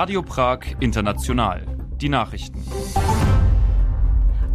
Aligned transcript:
Radio 0.00 0.22
Prag 0.22 0.60
International. 0.78 1.60
Die 2.00 2.08
Nachrichten. 2.08 2.62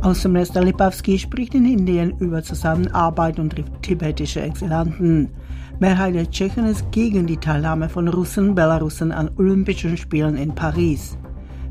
Außenminister 0.01 0.63
Lipavsky 0.63 1.19
spricht 1.19 1.53
in 1.53 1.65
Indien 1.65 2.17
über 2.19 2.41
Zusammenarbeit 2.41 3.39
und 3.39 3.53
tibetische 3.81 4.41
Exilanten. 4.41 5.33
Mehrheit 5.81 6.15
der 6.15 6.31
Tschechen 6.31 6.65
ist 6.65 6.89
gegen 6.93 7.27
die 7.27 7.35
Teilnahme 7.35 7.89
von 7.89 8.07
Russen, 8.07 8.55
Belarussen 8.55 9.11
an 9.11 9.31
Olympischen 9.37 9.97
Spielen 9.97 10.37
in 10.37 10.55
Paris. 10.55 11.17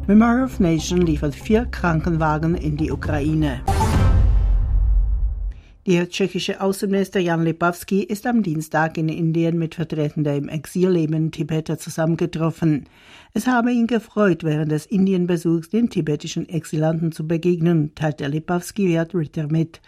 Memory 0.07 0.43
of 0.43 0.61
Nation 0.61 1.01
liefert 1.01 1.35
vier 1.35 1.65
Krankenwagen 1.65 2.55
in 2.55 2.77
die 2.77 2.93
Ukraine. 2.93 3.63
Der 5.85 6.09
tschechische 6.09 6.61
Außenminister 6.61 7.19
Jan 7.19 7.43
Lipavsky 7.43 8.05
ist 8.05 8.25
am 8.29 8.45
Dienstag 8.45 8.97
in 8.99 9.09
Indien 9.09 9.59
mit 9.59 9.75
Vertretern 9.75 10.23
der 10.23 10.37
im 10.37 10.49
Exil 10.49 10.91
lebenden 10.91 11.33
Tibeter 11.33 11.77
zusammengetroffen. 11.77 12.85
Es 13.35 13.49
habe 13.49 13.73
ihn 13.73 13.89
gefreut, 13.89 14.45
während 14.45 14.71
des 14.71 14.87
Indienbesuchs 14.87 15.71
den 15.71 15.91
tibetischen 15.91 16.49
Exilanten 16.49 17.11
zu 17.11 17.27
begegnen, 17.27 17.97
teilte 17.97 18.29
Lipavsky 18.29 18.87
via 18.87 19.07
Twitter 19.07 19.49
mit. 19.49 19.81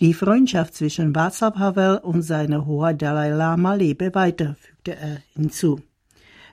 Die 0.00 0.14
Freundschaft 0.14 0.74
zwischen 0.74 1.14
Václav 1.14 1.54
Havel 1.54 1.98
und 1.98 2.22
seiner 2.22 2.66
Hoheit 2.66 3.00
Dalai 3.00 3.30
Lama 3.30 3.74
lebe 3.74 4.16
weiter, 4.16 4.56
fügte 4.58 4.96
er 4.96 5.22
hinzu. 5.36 5.78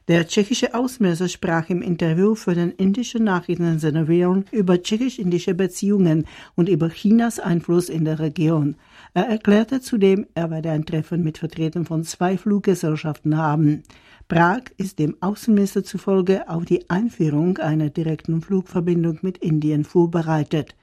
Der 0.10 0.28
tschechische 0.28 0.74
Außenminister 0.74 1.30
sprach 1.30 1.70
im 1.70 1.82
Interview 1.82 2.36
für 2.36 2.54
den 2.54 2.72
indischen 2.72 3.24
Nachrichtensender 3.24 4.10
WION 4.10 4.44
über 4.52 4.84
tschechisch-indische 4.84 5.54
Beziehungen 5.54 6.28
und 6.56 6.68
über 6.68 6.90
Chinas 6.90 7.40
Einfluss 7.40 7.88
in 7.88 8.04
der 8.04 8.20
Region. 8.20 8.76
Er 9.14 9.30
erklärte 9.30 9.80
zudem, 9.80 10.28
er 10.36 10.52
werde 10.52 10.72
ein 10.72 10.86
Treffen 10.86 11.24
mit 11.24 11.38
Vertretern 11.38 11.86
von 11.86 12.04
zwei 12.04 12.38
Fluggesellschaften 12.38 13.38
haben. 13.38 13.84
Prag 14.28 14.64
ist 14.76 15.00
dem 15.00 15.16
Außenminister 15.22 15.86
zufolge 15.86 16.50
auf 16.50 16.66
die 16.66 16.90
Einführung 16.90 17.58
einer 17.60 17.90
direkten 17.90 18.42
Flugverbindung 18.42 19.20
mit 19.22 19.38
Indien 19.38 19.86
vorbereitet. 19.86 20.76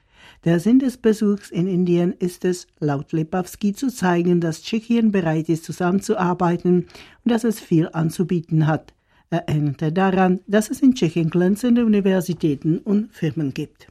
Der 0.45 0.59
Sinn 0.59 0.79
des 0.79 0.97
Besuchs 0.97 1.51
in 1.51 1.67
Indien 1.67 2.13
ist 2.13 2.43
es, 2.43 2.65
laut 2.79 3.11
Lepavsky 3.11 3.73
zu 3.73 3.89
zeigen, 3.89 4.41
dass 4.41 4.63
Tschechien 4.63 5.11
bereit 5.11 5.47
ist, 5.47 5.63
zusammenzuarbeiten 5.63 6.87
und 7.23 7.31
dass 7.31 7.43
es 7.43 7.59
viel 7.59 7.87
anzubieten 7.93 8.65
hat. 8.65 8.95
Er 9.33 9.47
erinnerte 9.47 9.93
daran, 9.93 10.41
dass 10.45 10.69
es 10.69 10.81
in 10.81 10.93
Tschechien 10.93 11.29
glänzende 11.29 11.85
Universitäten 11.85 12.79
und 12.79 13.13
Firmen 13.13 13.53
gibt. 13.53 13.87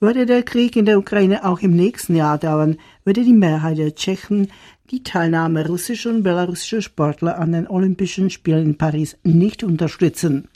Würde 0.00 0.26
der 0.26 0.42
Krieg 0.42 0.74
in 0.74 0.86
der 0.86 0.98
Ukraine 0.98 1.44
auch 1.44 1.60
im 1.60 1.76
nächsten 1.76 2.16
Jahr 2.16 2.36
dauern, 2.36 2.78
würde 3.04 3.22
die 3.22 3.32
Mehrheit 3.32 3.78
der 3.78 3.94
Tschechen 3.94 4.48
die 4.90 5.04
Teilnahme 5.04 5.68
russischer 5.68 6.10
und 6.10 6.24
belarussischer 6.24 6.82
Sportler 6.82 7.38
an 7.38 7.52
den 7.52 7.68
Olympischen 7.68 8.28
Spielen 8.28 8.66
in 8.66 8.76
Paris 8.76 9.16
nicht 9.22 9.62
unterstützen. 9.62 10.48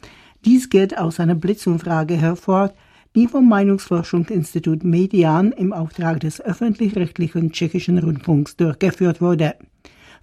Dies 0.44 0.68
geht 0.68 0.98
aus 0.98 1.20
einer 1.20 1.36
Blitzumfrage 1.36 2.16
hervor, 2.16 2.72
die 3.14 3.28
vom 3.28 3.48
Meinungsforschungsinstitut 3.48 4.82
Median 4.82 5.52
im 5.52 5.72
Auftrag 5.72 6.18
des 6.18 6.40
öffentlich-rechtlichen 6.40 7.52
tschechischen 7.52 7.98
Rundfunks 7.98 8.56
durchgeführt 8.56 9.20
wurde. 9.20 9.54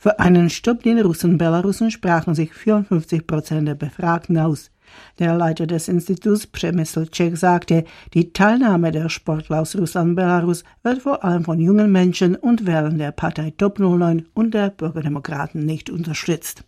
Für 0.01 0.17
einen 0.17 0.49
Stopp 0.49 0.83
den 0.83 0.97
Russen 0.97 1.37
Belarussen 1.37 1.91
sprachen 1.91 2.33
sich 2.33 2.53
54 2.53 3.27
Prozent 3.27 3.67
der 3.67 3.75
Befragten 3.75 4.37
aus. 4.37 4.71
Der 5.19 5.35
Leiter 5.35 5.67
des 5.67 5.89
Instituts 5.89 6.47
Przemysl 6.47 7.07
Czech 7.07 7.37
sagte, 7.37 7.83
die 8.13 8.31
Teilnahme 8.31 8.93
der 8.93 9.09
Sportler 9.09 9.59
aus 9.59 9.75
Russland 9.75 10.15
Belarus 10.15 10.63
wird 10.83 11.01
vor 11.01 11.25
allem 11.25 11.43
von 11.43 11.59
jungen 11.59 11.91
Menschen 11.91 12.37
und 12.37 12.65
Wählern 12.65 12.97
der 12.97 13.11
Partei 13.11 13.51
Top 13.57 13.77
09 13.77 14.25
und 14.33 14.53
der 14.53 14.69
Bürgerdemokraten 14.69 15.65
nicht 15.65 15.89
unterstützt. 15.89 16.63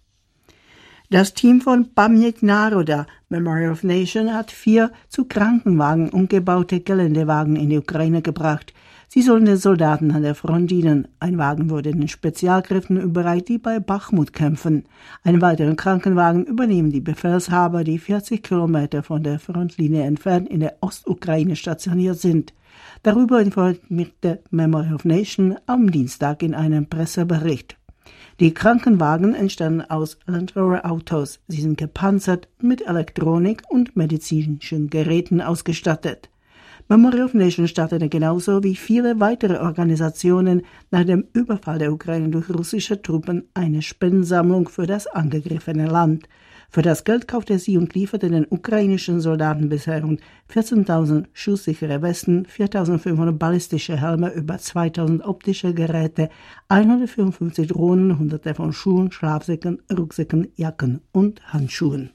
Das 1.10 1.34
Team 1.34 1.62
von 1.62 1.94
Pamjek 1.94 2.44
Naroda, 2.44 3.08
Memory 3.30 3.70
of 3.70 3.84
Nation, 3.84 4.34
hat 4.34 4.52
vier 4.52 4.92
zu 5.08 5.24
Krankenwagen 5.24 6.10
umgebaute 6.10 6.82
Geländewagen 6.82 7.56
in 7.56 7.70
die 7.70 7.78
Ukraine 7.78 8.22
gebracht. 8.22 8.74
Sie 9.14 9.24
sollen 9.24 9.44
den 9.44 9.58
Soldaten 9.58 10.12
an 10.12 10.22
der 10.22 10.36
Front 10.36 10.72
dienen. 10.72 11.10
Ein 11.20 11.38
Wagen 11.38 11.70
wurde 11.70 11.92
den 11.92 12.08
Spezialkräften 12.08 12.96
überreicht, 12.96 13.50
die 13.50 13.58
bei 13.58 13.82
Bachmut 13.82 14.32
kämpfen. 14.32 14.86
Einen 15.22 15.42
weiteren 15.42 15.76
Krankenwagen 15.76 16.46
übernehmen 16.46 16.92
die 16.92 17.02
Befehlshaber, 17.02 17.84
die 17.84 18.00
40 18.00 18.42
Kilometer 18.42 19.04
von 19.04 19.22
der 19.22 19.40
Frontlinie 19.40 20.04
entfernt 20.04 20.48
in 20.48 20.62
der 20.62 20.78
Ostukraine 20.80 21.58
stationiert 21.58 22.20
sind. 22.20 22.54
Darüber 23.04 23.42
informierte 23.42 24.44
Memory 24.50 24.94
of 24.94 25.04
Nation 25.04 25.58
am 25.66 25.92
Dienstag 25.92 26.42
in 26.42 26.56
einem 26.56 26.88
Pressebericht. 26.88 27.76
Die 28.40 28.54
Krankenwagen 28.54 29.36
entstanden 29.36 29.82
aus 29.82 30.20
Land 30.26 30.56
Rover 30.56 30.90
Autos. 30.90 31.42
Sie 31.50 31.60
sind 31.60 31.78
gepanzert, 31.78 32.48
mit 32.62 32.88
Elektronik 32.88 33.64
und 33.68 33.98
medizinischen 33.98 34.90
Geräten 34.90 35.42
ausgestattet. 35.42 36.31
Memory 36.92 37.22
of 37.22 37.34
Nation 37.34 37.70
startete 37.70 38.10
genauso 38.10 38.64
wie 38.64 38.76
viele 38.76 39.22
weitere 39.22 39.60
Organisationen 39.60 40.64
nach 40.90 41.06
dem 41.06 41.24
Überfall 41.32 41.80
der 41.80 41.94
Ukraine 41.94 42.28
durch 42.28 42.50
russische 42.50 43.02
Truppen 43.02 43.48
eine 43.54 43.82
Spendensammlung 43.82 44.68
für 44.68 44.88
das 44.88 45.08
angegriffene 45.08 45.88
Land. 45.88 46.28
Für 46.70 46.82
das 46.82 47.06
Geld 47.06 47.30
kaufte 47.30 47.60
sie 47.60 47.78
und 47.78 47.94
lieferte 47.96 48.30
den 48.30 48.46
ukrainischen 48.50 49.22
Soldaten 49.22 49.70
bisher 49.70 50.04
rund 50.04 50.20
14.000 50.54 51.28
schusssichere 51.32 52.02
Westen, 52.02 52.46
4.500 52.46 53.32
ballistische 53.38 53.96
Helme, 53.96 54.34
über 54.34 54.56
2.000 54.56 55.24
optische 55.24 55.74
Geräte, 55.74 56.28
154 56.68 57.68
Drohnen, 57.70 58.20
hunderte 58.20 58.54
von 58.54 58.74
Schuhen, 58.74 59.14
Schlafsäcken, 59.14 59.82
Rucksäcken, 59.98 60.50
Jacken 60.58 61.00
und 61.14 61.54
Handschuhen. 61.54 62.10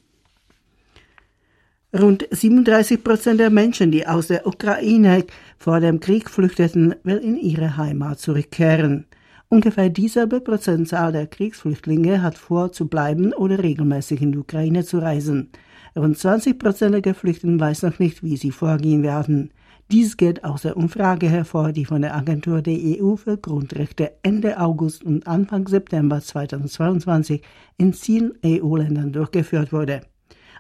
Rund 1.99 2.29
37 2.31 3.03
Prozent 3.03 3.41
der 3.41 3.49
Menschen, 3.49 3.91
die 3.91 4.07
aus 4.07 4.27
der 4.27 4.47
Ukraine 4.47 5.25
vor 5.57 5.81
dem 5.81 5.99
Krieg 5.99 6.29
flüchteten, 6.29 6.95
will 7.05 7.17
in 7.17 7.39
ihre 7.39 7.79
Heimat 7.79 8.19
zurückkehren. 8.19 9.07
Ungefähr 9.49 9.89
dieselbe 9.89 10.41
Prozentzahl 10.41 11.12
der 11.12 11.27
Kriegsflüchtlinge 11.27 12.21
hat 12.21 12.37
vor, 12.37 12.71
zu 12.71 12.87
bleiben 12.87 13.33
oder 13.33 13.62
regelmäßig 13.62 14.21
in 14.21 14.33
die 14.33 14.39
Ukraine 14.39 14.84
zu 14.84 14.99
reisen. 14.99 15.49
Rund 15.97 16.19
20 16.19 16.59
Prozent 16.59 16.93
der 16.93 17.01
Geflüchteten 17.01 17.59
weiß 17.59 17.84
noch 17.84 17.99
nicht, 17.99 18.23
wie 18.23 18.37
sie 18.37 18.51
vorgehen 18.51 19.03
werden. 19.03 19.51
Dies 19.91 20.19
geht 20.19 20.45
aus 20.45 20.63
der 20.63 20.77
Umfrage 20.77 21.31
hervor, 21.31 21.73
die 21.73 21.87
von 21.87 22.03
der 22.03 22.15
Agentur 22.15 22.61
der 22.61 22.77
EU 22.77 23.17
für 23.17 23.39
Grundrechte 23.39 24.13
Ende 24.23 24.61
August 24.61 25.03
und 25.03 25.27
Anfang 25.27 25.67
September 25.67 26.21
2022 26.21 27.41
in 27.78 27.95
zehn 27.95 28.34
EU-Ländern 28.45 29.13
durchgeführt 29.13 29.73
wurde. 29.73 30.03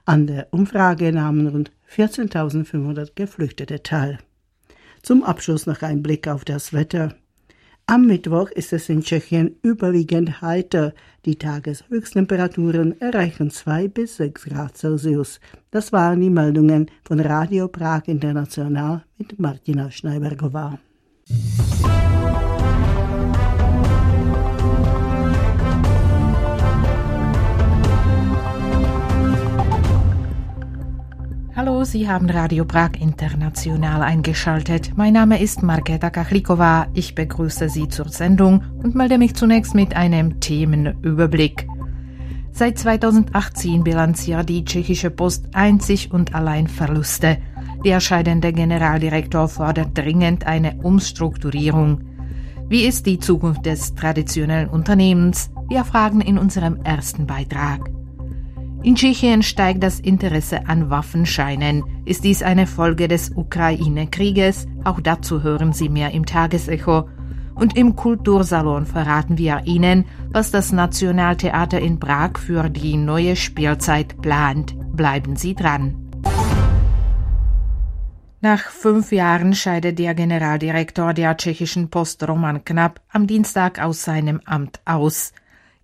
An 0.08 0.28
der 0.28 0.46
Umfrage 0.52 1.12
nahmen 1.12 1.48
rund 1.48 1.72
14.500 1.92 3.10
Geflüchtete 3.16 3.82
teil. 3.82 4.18
Zum 5.02 5.24
Abschluss 5.24 5.66
noch 5.66 5.82
ein 5.82 6.00
Blick 6.00 6.28
auf 6.28 6.44
das 6.44 6.72
Wetter. 6.72 7.16
Am 7.86 8.06
Mittwoch 8.06 8.50
ist 8.50 8.72
es 8.72 8.88
in 8.88 9.02
Tschechien 9.02 9.56
überwiegend 9.62 10.40
heiter. 10.42 10.94
Die 11.24 11.36
Tageshöchsttemperaturen 11.36 13.00
erreichen 13.00 13.50
2 13.50 13.88
bis 13.88 14.16
6 14.18 14.44
Grad 14.44 14.76
Celsius. 14.76 15.40
Das 15.72 15.92
waren 15.92 16.20
die 16.20 16.30
Meldungen 16.30 16.88
von 17.02 17.18
Radio 17.18 17.66
Prag 17.66 18.02
International 18.06 19.04
mit 19.18 19.40
Martina 19.40 19.90
Schneibergová. 19.90 20.78
Hallo, 31.56 31.84
Sie 31.84 32.06
haben 32.06 32.28
Radio 32.28 32.66
Prag 32.66 33.00
International 33.00 34.02
eingeschaltet. 34.02 34.92
Mein 34.94 35.14
Name 35.14 35.40
ist 35.40 35.62
Marketa 35.62 36.10
Kachlikova. 36.10 36.86
Ich 36.92 37.14
begrüße 37.14 37.70
Sie 37.70 37.88
zur 37.88 38.10
Sendung 38.10 38.62
und 38.82 38.94
melde 38.94 39.16
mich 39.16 39.34
zunächst 39.34 39.74
mit 39.74 39.96
einem 39.96 40.38
Themenüberblick. 40.38 41.66
Seit 42.52 42.78
2018 42.78 43.84
bilanziert 43.84 44.50
die 44.50 44.66
tschechische 44.66 45.10
Post 45.10 45.46
einzig 45.54 46.12
und 46.12 46.34
allein 46.34 46.68
Verluste. 46.68 47.38
Der 47.86 48.00
scheidende 48.00 48.52
Generaldirektor 48.52 49.48
fordert 49.48 49.96
dringend 49.96 50.46
eine 50.46 50.76
Umstrukturierung. 50.82 52.02
Wie 52.68 52.84
ist 52.84 53.06
die 53.06 53.18
Zukunft 53.18 53.64
des 53.64 53.94
traditionellen 53.94 54.68
Unternehmens? 54.68 55.50
Wir 55.70 55.86
fragen 55.86 56.20
in 56.20 56.36
unserem 56.36 56.82
ersten 56.82 57.26
Beitrag. 57.26 57.95
In 58.82 58.94
Tschechien 58.94 59.42
steigt 59.42 59.82
das 59.82 59.98
Interesse 59.98 60.68
an 60.68 60.90
Waffenscheinen. 60.90 61.82
Ist 62.04 62.24
dies 62.24 62.42
eine 62.42 62.66
Folge 62.66 63.08
des 63.08 63.30
Ukraine-Krieges? 63.34 64.66
Auch 64.84 65.00
dazu 65.00 65.42
hören 65.42 65.72
Sie 65.72 65.88
mehr 65.88 66.12
im 66.12 66.24
Tagesecho. 66.24 67.08
Und 67.54 67.76
im 67.76 67.96
Kultursalon 67.96 68.86
verraten 68.86 69.38
wir 69.38 69.62
Ihnen, 69.64 70.04
was 70.30 70.50
das 70.50 70.72
Nationaltheater 70.72 71.80
in 71.80 71.98
Prag 71.98 72.38
für 72.38 72.68
die 72.68 72.96
neue 72.96 73.34
Spielzeit 73.34 74.20
plant. 74.20 74.76
Bleiben 74.94 75.36
Sie 75.36 75.54
dran. 75.54 76.06
Nach 78.42 78.60
fünf 78.60 79.10
Jahren 79.10 79.54
scheidet 79.54 79.98
der 79.98 80.14
Generaldirektor 80.14 81.14
der 81.14 81.36
tschechischen 81.36 81.88
Post 81.88 82.22
Roman 82.28 82.64
Knapp 82.64 83.00
am 83.08 83.26
Dienstag 83.26 83.82
aus 83.82 84.04
seinem 84.04 84.40
Amt 84.44 84.80
aus. 84.84 85.32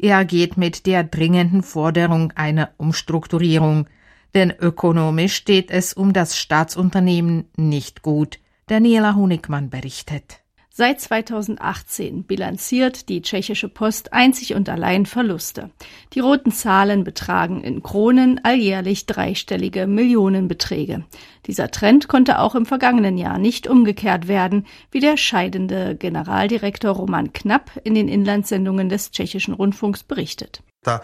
Er 0.02 0.24
geht 0.24 0.56
mit 0.56 0.86
der 0.86 1.04
dringenden 1.04 1.62
Forderung 1.62 2.32
einer 2.32 2.72
Umstrukturierung. 2.76 3.86
Denn 4.34 4.50
ökonomisch 4.50 5.36
steht 5.36 5.70
es 5.70 5.94
um 5.94 6.12
das 6.12 6.36
Staatsunternehmen 6.36 7.44
nicht 7.56 8.02
gut. 8.02 8.40
Daniela 8.66 9.14
Honigmann 9.14 9.70
berichtet. 9.70 10.41
Seit 10.74 11.02
2018 11.02 12.24
bilanziert 12.24 13.10
die 13.10 13.20
tschechische 13.20 13.68
Post 13.68 14.14
einzig 14.14 14.54
und 14.54 14.70
allein 14.70 15.04
Verluste. 15.04 15.68
Die 16.14 16.20
roten 16.20 16.50
Zahlen 16.50 17.04
betragen 17.04 17.62
in 17.62 17.82
Kronen 17.82 18.40
alljährlich 18.42 19.04
dreistellige 19.04 19.86
Millionenbeträge. 19.86 21.04
Dieser 21.44 21.70
Trend 21.70 22.08
konnte 22.08 22.38
auch 22.38 22.54
im 22.54 22.64
vergangenen 22.64 23.18
Jahr 23.18 23.36
nicht 23.36 23.66
umgekehrt 23.66 24.28
werden, 24.28 24.66
wie 24.90 25.00
der 25.00 25.18
scheidende 25.18 25.94
Generaldirektor 25.94 26.92
Roman 26.92 27.34
Knapp 27.34 27.72
in 27.84 27.94
den 27.94 28.08
Inlandssendungen 28.08 28.88
des 28.88 29.10
tschechischen 29.10 29.52
Rundfunks 29.52 30.04
berichtet. 30.04 30.62
Das 30.82 31.02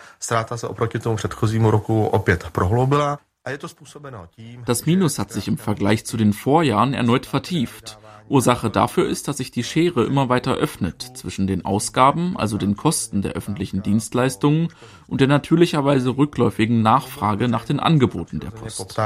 Minus 4.87 5.19
hat 5.19 5.31
sich 5.31 5.47
im 5.47 5.59
Vergleich 5.59 6.07
zu 6.07 6.17
den 6.17 6.33
Vorjahren 6.33 6.95
erneut 6.95 7.27
vertieft. 7.27 7.99
Ursache 8.29 8.71
dafür 8.71 9.09
ist, 9.09 9.29
dass 9.29 9.39
sich 9.39 9.51
die 9.51 9.65
Schere 9.65 10.05
immer 10.05 10.29
weiter 10.29 10.55
öffnet 10.55 11.03
zwischen 11.15 11.47
den 11.47 11.65
Ausgaben, 11.65 12.37
also 12.37 12.59
den 12.59 12.77
Kosten 12.77 13.23
der 13.23 13.33
öffentlichen 13.33 13.83
Dienstleistungen 13.83 14.69
und 15.07 15.21
der 15.21 15.29
natürlicherweise 15.29 16.17
rückläufigen 16.17 16.83
Nachfrage 16.83 17.49
nach 17.49 17.65
den 17.65 17.81
Angeboten 17.81 18.41
der 18.41 18.51
Post. 18.51 18.99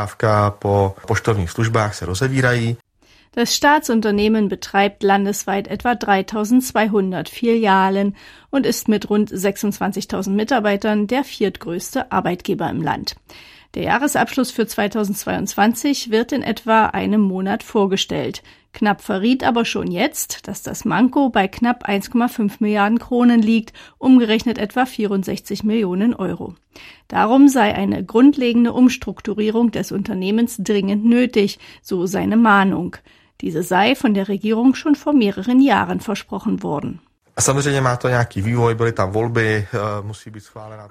Das 3.34 3.56
Staatsunternehmen 3.56 4.50
betreibt 4.50 5.02
landesweit 5.02 5.66
etwa 5.66 5.94
3200 5.94 7.30
Filialen 7.30 8.14
und 8.50 8.66
ist 8.66 8.88
mit 8.88 9.08
rund 9.08 9.30
26.000 9.30 10.30
Mitarbeitern 10.30 11.06
der 11.06 11.24
viertgrößte 11.24 12.12
Arbeitgeber 12.12 12.68
im 12.68 12.82
Land. 12.82 13.16
Der 13.74 13.84
Jahresabschluss 13.84 14.50
für 14.50 14.66
2022 14.66 16.10
wird 16.10 16.32
in 16.32 16.42
etwa 16.42 16.86
einem 16.86 17.22
Monat 17.22 17.62
vorgestellt. 17.62 18.42
Knapp 18.74 19.00
verriet 19.00 19.44
aber 19.44 19.64
schon 19.64 19.90
jetzt, 19.90 20.46
dass 20.46 20.62
das 20.62 20.84
Manko 20.84 21.30
bei 21.30 21.48
knapp 21.48 21.88
1,5 21.88 22.56
Milliarden 22.58 22.98
Kronen 22.98 23.40
liegt, 23.40 23.72
umgerechnet 23.96 24.58
etwa 24.58 24.84
64 24.84 25.64
Millionen 25.64 26.12
Euro. 26.12 26.54
Darum 27.08 27.48
sei 27.48 27.74
eine 27.74 28.04
grundlegende 28.04 28.74
Umstrukturierung 28.74 29.70
des 29.70 29.90
Unternehmens 29.90 30.58
dringend 30.58 31.06
nötig, 31.06 31.58
so 31.80 32.04
seine 32.04 32.36
Mahnung. 32.36 32.96
Diese 33.40 33.62
sei 33.62 33.94
von 33.94 34.12
der 34.12 34.28
Regierung 34.28 34.74
schon 34.74 34.96
vor 34.96 35.14
mehreren 35.14 35.60
Jahren 35.62 36.00
versprochen 36.00 36.62
worden. 36.62 37.00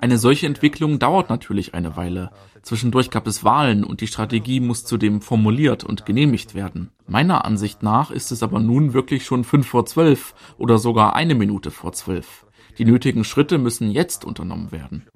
Eine 0.02 0.18
solche 0.18 0.48
Entwicklung 0.48 0.98
dauert 0.98 1.30
natürlich 1.30 1.76
eine 1.76 1.96
Weile. 1.96 2.32
Zwischendurch 2.64 3.12
gab 3.12 3.28
es 3.28 3.44
Wahlen 3.44 3.84
und 3.84 4.02
die 4.02 4.08
Strategie 4.08 4.60
muss 4.60 4.84
zudem 4.84 5.22
formuliert 5.22 5.84
und 5.84 6.06
genehmigt 6.06 6.56
werden. 6.56 6.92
Meiner 7.06 7.46
Ansicht 7.46 7.84
nach 7.84 8.10
ist 8.10 8.32
es 8.32 8.42
aber 8.42 8.60
nun 8.60 8.94
wirklich 8.94 9.24
schon 9.24 9.44
fünf 9.44 9.68
vor 9.68 9.86
zwölf 9.86 10.34
oder 10.58 10.80
sogar 10.80 11.16
eine 11.16 11.36
Minute 11.36 11.70
vor 11.70 11.94
zwölf. 11.94 12.46
Die 12.78 12.86
nötigen 12.86 13.24
Schritte 13.24 13.60
müssen 13.60 13.92
jetzt 13.92 14.26
unternommen 14.26 14.72
werden. 14.72 15.08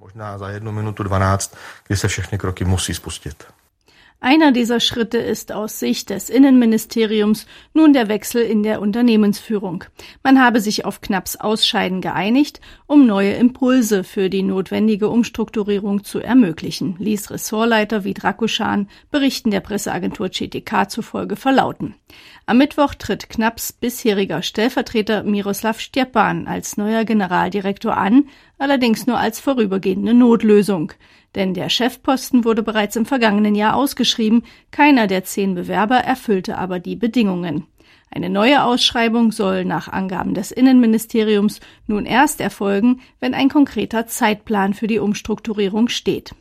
Einer 4.25 4.51
dieser 4.51 4.79
Schritte 4.79 5.19
ist 5.19 5.51
aus 5.51 5.77
Sicht 5.77 6.09
des 6.09 6.31
Innenministeriums 6.31 7.45
nun 7.75 7.93
der 7.93 8.07
Wechsel 8.07 8.41
in 8.41 8.63
der 8.63 8.81
Unternehmensführung. 8.81 9.83
Man 10.23 10.41
habe 10.41 10.61
sich 10.61 10.83
auf 10.83 10.99
Knapps 10.99 11.35
Ausscheiden 11.35 12.01
geeinigt, 12.01 12.59
um 12.87 13.05
neue 13.05 13.33
Impulse 13.33 14.03
für 14.03 14.31
die 14.31 14.41
notwendige 14.41 15.09
Umstrukturierung 15.09 16.03
zu 16.03 16.21
ermöglichen, 16.21 16.95
ließ 16.97 17.29
Ressortleiter 17.29 18.03
wie 18.03 18.15
Drakuschan 18.15 18.89
Berichten 19.11 19.51
der 19.51 19.59
Presseagentur 19.59 20.31
CTK 20.31 20.89
zufolge 20.89 21.35
verlauten. 21.35 21.93
Am 22.47 22.57
Mittwoch 22.57 22.95
tritt 22.95 23.29
Knapps 23.29 23.73
bisheriger 23.73 24.41
Stellvertreter 24.41 25.21
Miroslav 25.21 25.79
Stjepan 25.79 26.47
als 26.47 26.77
neuer 26.77 27.05
Generaldirektor 27.05 27.95
an, 27.95 28.27
allerdings 28.57 29.05
nur 29.05 29.19
als 29.19 29.39
vorübergehende 29.39 30.15
Notlösung 30.15 30.93
denn 31.35 31.53
der 31.53 31.69
Chefposten 31.69 32.45
wurde 32.45 32.63
bereits 32.63 32.95
im 32.95 33.05
vergangenen 33.05 33.55
Jahr 33.55 33.75
ausgeschrieben, 33.75 34.43
keiner 34.71 35.07
der 35.07 35.23
zehn 35.23 35.53
Bewerber 35.53 35.97
erfüllte 35.97 36.57
aber 36.57 36.79
die 36.79 36.95
Bedingungen. 36.95 37.67
Eine 38.11 38.29
neue 38.29 38.63
Ausschreibung 38.63 39.31
soll 39.31 39.65
nach 39.65 39.89
Angaben 39.89 40.33
des 40.33 40.51
Innenministeriums 40.51 41.59
nun 41.85 42.05
erst 42.05 42.39
erfolgen, 42.39 43.01
wenn 43.19 43.33
ein 43.33 43.49
konkreter 43.49 44.07
Zeitplan 44.07 44.73
für 44.73 44.87
die 44.87 44.99
Umstrukturierung 44.99 45.89
steht. 45.89 46.33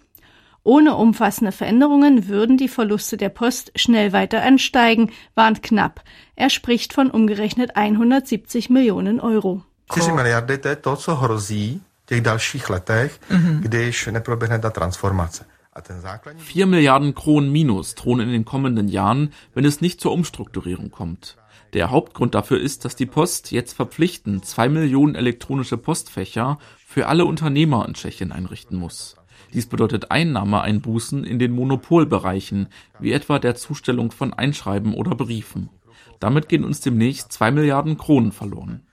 Ohne 0.62 0.96
umfassende 0.96 1.52
Veränderungen 1.52 2.28
würden 2.28 2.56
die 2.56 2.68
Verluste 2.68 3.16
der 3.16 3.28
Post 3.28 3.72
schnell 3.76 4.12
weiter 4.12 4.42
ansteigen, 4.42 5.10
warnt 5.34 5.62
Knapp. 5.62 6.02
Er 6.36 6.48
spricht 6.48 6.94
von 6.94 7.10
umgerechnet 7.10 7.76
170 7.76 8.70
Millionen 8.70 9.20
Euro 9.20 9.62
těch 12.06 12.20
dalších 12.20 12.70
letech, 12.70 13.20
mhm. 13.30 13.60
když 13.60 14.06
neproběhne 14.06 14.58
ta 14.58 14.70
transformace. 14.70 15.44
4 16.38 16.66
Milliarden 16.66 17.14
Kronen 17.14 17.50
Minus 17.50 17.94
drohen 17.94 18.20
in 18.20 18.28
den 18.32 18.44
kommenden 18.44 18.88
Jahren, 18.88 19.32
wenn 19.54 19.64
es 19.64 19.80
nicht 19.80 20.00
zur 20.00 20.12
Umstrukturierung 20.12 20.90
kommt. 20.90 21.36
Der 21.72 21.90
Hauptgrund 21.90 22.36
dafür 22.36 22.60
ist, 22.60 22.84
dass 22.84 22.94
die 22.94 23.06
Post 23.06 23.50
jetzt 23.50 23.72
verpflichtend 23.72 24.46
zwei 24.46 24.68
Millionen 24.68 25.16
elektronische 25.16 25.76
Postfächer 25.76 26.58
für 26.86 27.08
alle 27.08 27.24
Unternehmer 27.24 27.86
in 27.88 27.94
Tschechien 27.94 28.30
einrichten 28.30 28.78
muss. 28.78 29.16
Dies 29.52 29.66
bedeutet 29.66 30.12
Einnahmeeinbußen 30.12 31.24
in 31.24 31.40
den 31.40 31.52
Monopolbereichen, 31.52 32.68
wie 33.00 33.12
etwa 33.12 33.40
der 33.40 33.56
Zustellung 33.56 34.12
von 34.12 34.32
Einschreiben 34.32 34.94
oder 34.94 35.16
Briefen. 35.16 35.70
Damit 36.20 36.48
gehen 36.48 36.64
uns 36.64 36.80
demnächst 36.80 37.32
zwei 37.32 37.50
Milliarden 37.50 37.98
Kronen 37.98 38.30
verloren. 38.30 38.86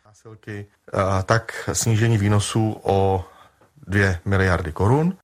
Tak 1.25 1.69
snížení 1.73 2.17
výnosů 2.17 2.77
o 2.83 3.25
2 3.87 4.15
miliardy 4.25 4.71
korun. 4.71 5.17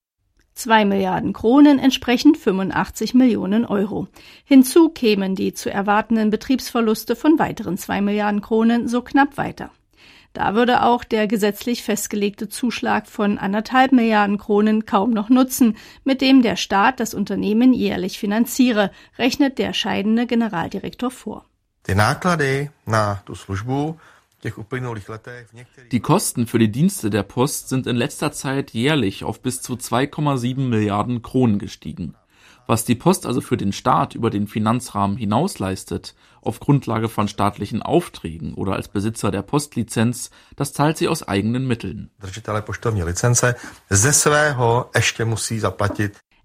2 0.55 0.85
Milliarden 0.85 1.33
Kronen 1.33 1.79
entsprechen 1.79 2.33
85 2.33 3.13
Millionen 3.13 3.65
Euro. 3.65 4.07
Hinzu 4.45 4.89
kämen 4.89 5.35
die 5.35 5.53
zu 5.53 5.69
erwartenden 5.69 6.29
Betriebsverluste 6.29 7.15
von 7.15 7.38
weiteren 7.38 7.77
2 7.77 8.01
Milliarden 8.01 8.41
Kronen 8.41 8.88
so 8.88 9.01
knapp 9.01 9.38
weiter. 9.38 9.69
Da 10.33 10.55
würde 10.55 10.83
auch 10.83 11.03
der 11.03 11.27
gesetzlich 11.27 11.83
festgelegte 11.83 12.50
Zuschlag 12.50 13.07
von 13.07 13.38
anderthalb 13.38 13.91
Milliarden 13.91 14.38
Kronen 14.38 14.86
kaum 14.86 15.12
noch 15.12 15.29
nutzen, 15.29 15.77
mit 16.03 16.22
dem 16.22 16.41
der 16.41 16.55
Staat 16.55 17.00
das 17.00 17.13
Unternehmen 17.13 17.74
jährlich 17.74 18.19
finanziere, 18.19 18.91
rechnet 19.17 19.57
der 19.57 19.74
scheidende 19.74 20.25
Generaldirektor 20.25 21.12
vor. 21.12 21.45
Die 21.88 21.95
náklady 21.95 22.69
na 22.86 23.22
tu 23.25 23.36
službu 23.36 23.95
die 25.91 26.00
Kosten 26.00 26.48
für 26.48 26.60
die 26.60 26.72
Dienste 26.72 27.10
der 27.10 27.24
Post 27.24 27.70
sind 27.70 27.88
in 27.88 27.96
letzter 27.96 28.32
Zeit 28.32 28.72
jährlich 28.72 29.24
auf 29.24 29.41
bis 29.41 29.62
zu 29.62 29.74
2,7 29.74 30.60
Milliarden 30.60 31.22
Kronen 31.22 31.58
gestiegen. 31.58 32.15
Was 32.67 32.84
die 32.84 32.96
Post 32.96 33.25
also 33.25 33.39
für 33.39 33.56
den 33.56 33.72
Staat 33.72 34.13
über 34.13 34.29
den 34.29 34.48
Finanzrahmen 34.48 35.15
hinaus 35.15 35.58
leistet, 35.58 36.15
auf 36.41 36.60
Grundlage 36.60 37.08
von 37.08 37.29
staatlichen 37.29 37.82
Aufträgen 37.82 38.53
oder 38.53 38.74
als 38.74 38.89
Besitzer 38.89 39.32
der 39.32 39.41
Postlizenz, 39.41 40.32
das 40.58 40.74
zahlt 40.74 40.98
sie 40.98 41.08
aus 41.08 41.25
eigenen 41.25 41.65
Mitteln. 41.65 42.12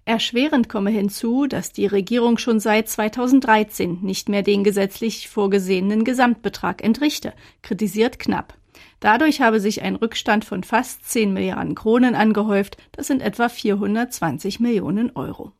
Erschwerend 0.05 0.67
komme 0.67 0.89
hinzu, 0.89 1.47
dass 1.47 1.71
die 1.71 1.85
Regierung 1.85 2.37
schon 2.37 2.59
seit 2.59 2.89
2013 2.89 3.99
nicht 4.01 4.27
mehr 4.27 4.43
den 4.43 4.65
gesetzlich 4.65 5.29
vorgesehenen 5.29 6.03
Gesamtbetrag 6.03 6.83
entrichte, 6.83 7.33
kritisiert 7.61 8.19
Knapp. 8.19 8.55
Dadurch 8.99 9.39
habe 9.39 9.61
sich 9.61 9.81
ein 9.81 9.95
Rückstand 9.95 10.43
von 10.43 10.63
fast 10.63 11.09
10 11.09 11.31
Milliarden 11.31 11.75
Kronen 11.75 12.15
angehäuft, 12.15 12.77
das 12.91 13.07
sind 13.07 13.21
etwa 13.21 13.47
420 13.47 14.59
Millionen 14.59 15.15
Euro. 15.15 15.53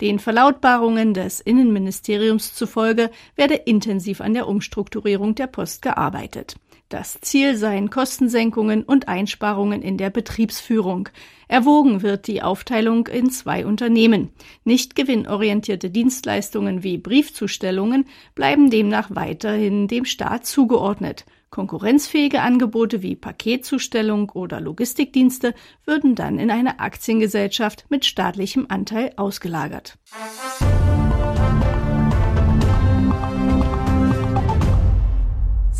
Den 0.00 0.18
Verlautbarungen 0.18 1.12
des 1.12 1.40
Innenministeriums 1.40 2.54
zufolge 2.54 3.10
werde 3.36 3.54
intensiv 3.54 4.20
an 4.20 4.34
der 4.34 4.48
Umstrukturierung 4.48 5.34
der 5.34 5.46
Post 5.46 5.82
gearbeitet. 5.82 6.56
Das 6.90 7.20
Ziel 7.20 7.56
seien 7.56 7.88
Kostensenkungen 7.88 8.82
und 8.82 9.06
Einsparungen 9.06 9.80
in 9.80 9.96
der 9.96 10.10
Betriebsführung. 10.10 11.08
Erwogen 11.46 12.02
wird 12.02 12.26
die 12.26 12.42
Aufteilung 12.42 13.06
in 13.06 13.30
zwei 13.30 13.64
Unternehmen. 13.64 14.32
Nicht 14.64 14.96
gewinnorientierte 14.96 15.88
Dienstleistungen 15.88 16.82
wie 16.82 16.98
Briefzustellungen 16.98 18.06
bleiben 18.34 18.70
demnach 18.70 19.08
weiterhin 19.10 19.86
dem 19.86 20.04
Staat 20.04 20.46
zugeordnet. 20.46 21.26
Konkurrenzfähige 21.50 22.42
Angebote 22.42 23.02
wie 23.02 23.14
Paketzustellung 23.14 24.30
oder 24.30 24.60
Logistikdienste 24.60 25.54
würden 25.86 26.16
dann 26.16 26.40
in 26.40 26.50
eine 26.50 26.80
Aktiengesellschaft 26.80 27.84
mit 27.88 28.04
staatlichem 28.04 28.66
Anteil 28.68 29.12
ausgelagert. 29.16 29.96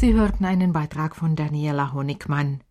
Sie 0.01 0.15
hörten 0.15 0.47
einen 0.47 0.73
Beitrag 0.73 1.15
von 1.15 1.37
Daniela 1.37 1.93
Honigmann. 1.93 2.63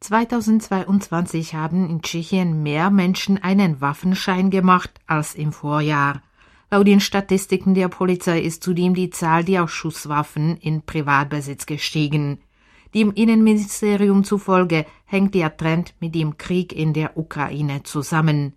2022 0.00 1.54
haben 1.54 1.88
in 1.88 2.02
Tschechien 2.02 2.62
mehr 2.62 2.90
Menschen 2.90 3.42
einen 3.42 3.80
Waffenschein 3.80 4.50
gemacht 4.50 4.90
als 5.06 5.34
im 5.34 5.52
Vorjahr. 5.52 6.20
Laut 6.70 6.86
den 6.86 7.00
Statistiken 7.00 7.72
der 7.72 7.88
Polizei 7.88 8.42
ist 8.42 8.62
zudem 8.62 8.92
die 8.92 9.08
Zahl 9.08 9.44
der 9.44 9.66
Schusswaffen 9.66 10.58
in 10.58 10.82
Privatbesitz 10.82 11.64
gestiegen. 11.64 12.38
Dem 12.94 13.14
Innenministerium 13.14 14.22
zufolge 14.22 14.84
hängt 15.06 15.34
der 15.34 15.56
Trend 15.56 15.94
mit 16.00 16.14
dem 16.14 16.36
Krieg 16.36 16.74
in 16.74 16.92
der 16.92 17.16
Ukraine 17.16 17.82
zusammen. 17.84 18.52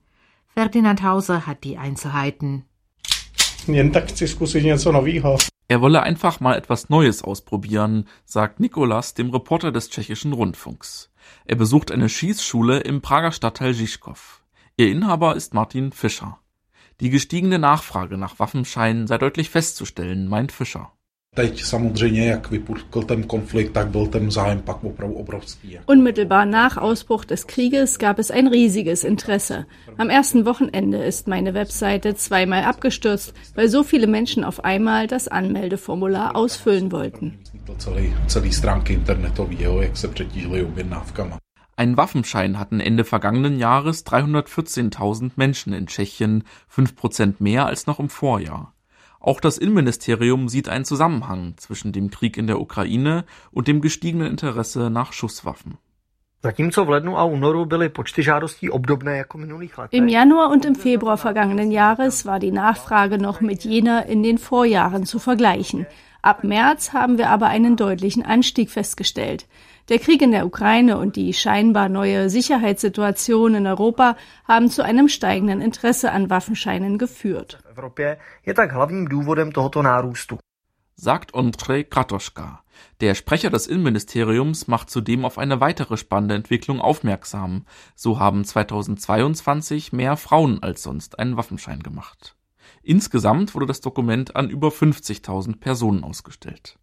Ferdinand 0.53 1.01
Hauser 1.01 1.47
hat 1.47 1.63
die 1.63 1.77
Einzelheiten. 1.77 2.65
Er 5.67 5.81
wolle 5.81 6.03
einfach 6.03 6.39
mal 6.39 6.57
etwas 6.57 6.89
Neues 6.89 7.23
ausprobieren, 7.23 8.07
sagt 8.25 8.59
Nikolas 8.59 9.13
dem 9.13 9.29
Reporter 9.29 9.71
des 9.71 9.89
tschechischen 9.89 10.33
Rundfunks. 10.33 11.11
Er 11.45 11.55
besucht 11.55 11.91
eine 11.91 12.09
Schießschule 12.09 12.79
im 12.79 13.01
Prager 13.01 13.31
Stadtteil 13.31 13.73
Žižkov. 13.73 14.43
Ihr 14.77 14.89
Inhaber 14.91 15.35
ist 15.35 15.53
Martin 15.53 15.91
Fischer. 15.91 16.39
Die 16.99 17.09
gestiegene 17.09 17.57
Nachfrage 17.57 18.17
nach 18.17 18.37
Waffenscheinen 18.37 19.07
sei 19.07 19.17
deutlich 19.17 19.49
festzustellen, 19.49 20.27
meint 20.27 20.51
Fischer. 20.51 20.91
Unmittelbar 25.85 26.45
nach 26.45 26.75
Ausbruch 26.75 27.23
des 27.23 27.47
Krieges 27.47 27.99
gab 27.99 28.19
es 28.19 28.31
ein 28.31 28.47
riesiges 28.47 29.05
Interesse. 29.05 29.65
Am 29.95 30.09
ersten 30.09 30.45
Wochenende 30.45 30.97
ist 30.97 31.29
meine 31.29 31.53
Webseite 31.53 32.15
zweimal 32.15 32.65
abgestürzt, 32.65 33.33
weil 33.55 33.69
so 33.69 33.83
viele 33.83 34.07
Menschen 34.07 34.43
auf 34.43 34.65
einmal 34.65 35.07
das 35.07 35.29
Anmeldeformular 35.29 36.35
ausfüllen 36.35 36.91
wollten. 36.91 37.39
Einen 41.77 41.95
Waffenschein 41.95 42.59
hatten 42.59 42.81
Ende 42.81 43.05
vergangenen 43.05 43.57
Jahres 43.57 44.05
314.000 44.05 45.31
Menschen 45.37 45.71
in 45.71 45.87
Tschechien, 45.87 46.43
fünf 46.67 46.97
Prozent 46.97 47.39
mehr 47.39 47.67
als 47.67 47.87
noch 47.87 48.01
im 48.01 48.09
Vorjahr. 48.09 48.73
Auch 49.21 49.39
das 49.39 49.59
Innenministerium 49.59 50.49
sieht 50.49 50.67
einen 50.67 50.83
Zusammenhang 50.83 51.53
zwischen 51.57 51.91
dem 51.91 52.09
Krieg 52.09 52.37
in 52.37 52.47
der 52.47 52.59
Ukraine 52.59 53.23
und 53.51 53.67
dem 53.67 53.79
gestiegenen 53.79 54.27
Interesse 54.27 54.89
nach 54.89 55.13
Schusswaffen. 55.13 55.77
Im 59.91 60.07
Januar 60.07 60.49
und 60.49 60.65
im 60.65 60.75
Februar 60.75 61.17
vergangenen 61.17 61.71
Jahres 61.71 62.25
war 62.25 62.39
die 62.39 62.51
Nachfrage 62.51 63.19
noch 63.19 63.41
mit 63.41 63.63
jener 63.63 64.07
in 64.07 64.23
den 64.23 64.39
Vorjahren 64.39 65.05
zu 65.05 65.19
vergleichen. 65.19 65.85
Ab 66.23 66.43
März 66.43 66.93
haben 66.93 67.19
wir 67.19 67.29
aber 67.29 67.45
einen 67.45 67.75
deutlichen 67.75 68.25
Anstieg 68.25 68.71
festgestellt. 68.71 69.45
Der 69.91 69.99
Krieg 69.99 70.21
in 70.21 70.31
der 70.31 70.45
Ukraine 70.45 70.97
und 70.97 71.17
die 71.17 71.33
scheinbar 71.33 71.89
neue 71.89 72.29
Sicherheitssituation 72.29 73.55
in 73.55 73.67
Europa 73.67 74.15
haben 74.47 74.69
zu 74.69 74.85
einem 74.85 75.09
steigenden 75.09 75.59
Interesse 75.59 76.13
an 76.13 76.29
Waffenscheinen 76.29 76.97
geführt. 76.97 77.61
Sagt 80.95 81.35
Andrzej 81.35 81.83
Kratoschka. 81.83 82.63
Der 83.01 83.15
Sprecher 83.15 83.49
des 83.49 83.67
Innenministeriums 83.67 84.69
macht 84.69 84.89
zudem 84.89 85.25
auf 85.25 85.37
eine 85.37 85.59
weitere 85.59 85.97
spannende 85.97 86.35
Entwicklung 86.35 86.79
aufmerksam. 86.79 87.65
So 87.93 88.17
haben 88.17 88.45
2022 88.45 89.91
mehr 89.91 90.15
Frauen 90.15 90.63
als 90.63 90.83
sonst 90.83 91.19
einen 91.19 91.35
Waffenschein 91.35 91.83
gemacht. 91.83 92.37
Insgesamt 92.81 93.55
wurde 93.55 93.65
das 93.65 93.81
Dokument 93.81 94.37
an 94.37 94.49
über 94.49 94.69
50.000 94.69 95.59
Personen 95.59 96.05
ausgestellt. 96.05 96.77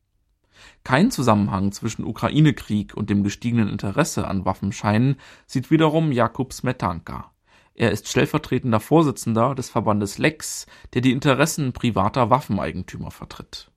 Kein 0.84 1.10
Zusammenhang 1.10 1.72
zwischen 1.72 2.04
Ukraine-Krieg 2.04 2.94
und 2.94 3.10
dem 3.10 3.22
gestiegenen 3.22 3.68
Interesse 3.68 4.26
an 4.26 4.44
Waffenscheinen 4.44 5.16
sieht 5.46 5.70
wiederum 5.70 6.12
Jakub 6.12 6.52
Smetanka. 6.52 7.32
Er 7.74 7.92
ist 7.92 8.08
stellvertretender 8.08 8.80
Vorsitzender 8.80 9.54
des 9.54 9.70
Verbandes 9.70 10.18
Lex, 10.18 10.66
der 10.94 11.00
die 11.00 11.12
Interessen 11.12 11.72
privater 11.72 12.28
Waffeneigentümer 12.28 13.12
vertritt. 13.12 13.70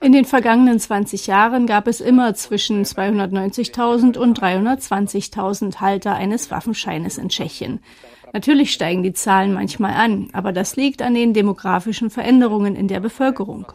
In 0.00 0.12
den 0.12 0.24
vergangenen 0.26 0.78
20 0.78 1.26
Jahren 1.26 1.66
gab 1.66 1.86
es 1.86 2.00
immer 2.02 2.34
zwischen 2.34 2.84
290.000 2.84 4.18
und 4.18 4.38
320.000 4.38 5.80
Halter 5.80 6.14
eines 6.14 6.50
Waffenscheines 6.50 7.16
in 7.16 7.30
Tschechien. 7.30 7.80
Natürlich 8.36 8.74
steigen 8.74 9.02
die 9.02 9.14
Zahlen 9.14 9.54
manchmal 9.54 9.94
an, 9.94 10.28
aber 10.34 10.52
das 10.52 10.76
liegt 10.76 11.00
an 11.00 11.14
den 11.14 11.32
demografischen 11.32 12.10
Veränderungen 12.10 12.76
in 12.76 12.86
der 12.86 13.00
Bevölkerung. 13.00 13.72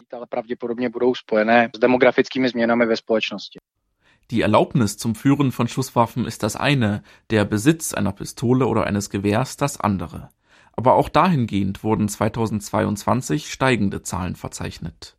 Die 4.30 4.40
Erlaubnis 4.40 4.98
zum 4.98 5.16
Führen 5.16 5.50
von 5.50 5.66
Schusswaffen 5.66 6.26
ist 6.26 6.44
das 6.44 6.54
eine, 6.54 7.02
der 7.30 7.44
Besitz 7.44 7.92
einer 7.92 8.12
Pistole 8.12 8.68
oder 8.68 8.86
eines 8.86 9.10
Gewehrs 9.10 9.56
das 9.56 9.80
andere. 9.80 10.30
Aber 10.74 10.94
auch 10.94 11.08
dahingehend 11.08 11.82
wurden 11.82 12.08
2022 12.08 13.50
steigende 13.50 14.02
Zahlen 14.02 14.36
verzeichnet. 14.36 15.16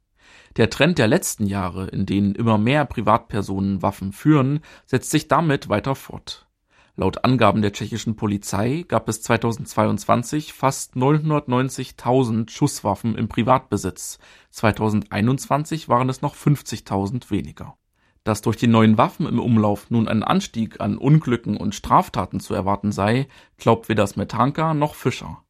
Der 0.56 0.70
Trend 0.70 0.98
der 1.00 1.08
letzten 1.08 1.48
Jahre, 1.48 1.88
in 1.88 2.06
denen 2.06 2.34
immer 2.34 2.58
mehr 2.58 2.86
Privatpersonen 2.86 3.82
Waffen 3.82 4.14
führen, 4.14 4.62
setzt 4.86 5.12
sich 5.12 5.28
damit 5.28 5.68
weiter 5.68 5.96
fort. 5.96 6.48
Laut 6.96 7.26
Angaben 7.26 7.64
der 7.64 7.74
tschechischen 7.74 8.16
Polizei 8.16 8.86
gab 8.88 9.10
es 9.10 9.24
2022 9.24 10.54
fast 10.54 10.96
990.000 10.96 12.52
Schusswaffen 12.52 13.16
im 13.16 13.28
Privatbesitz. 13.28 14.20
2021 14.52 15.90
waren 15.90 16.08
es 16.10 16.22
noch 16.22 16.36
50.000 16.36 17.32
weniger. 17.32 17.76
Dass 18.24 18.44
durch 18.44 18.58
die 18.58 18.68
neuen 18.68 19.00
Waffen 19.00 19.26
im 19.26 19.40
Umlauf 19.40 19.90
nun 19.90 20.08
ein 20.08 20.22
Anstieg 20.22 20.82
an 20.82 21.00
Unglücken 21.00 21.58
und 21.58 21.74
Straftaten 21.74 22.40
zu 22.40 22.54
erwarten 22.54 22.92
sei, 22.92 23.28
glaubt 23.58 23.90
weder 23.90 24.06
Smetanka 24.06 24.76
noch 24.76 24.94
Fischer. 24.94 25.44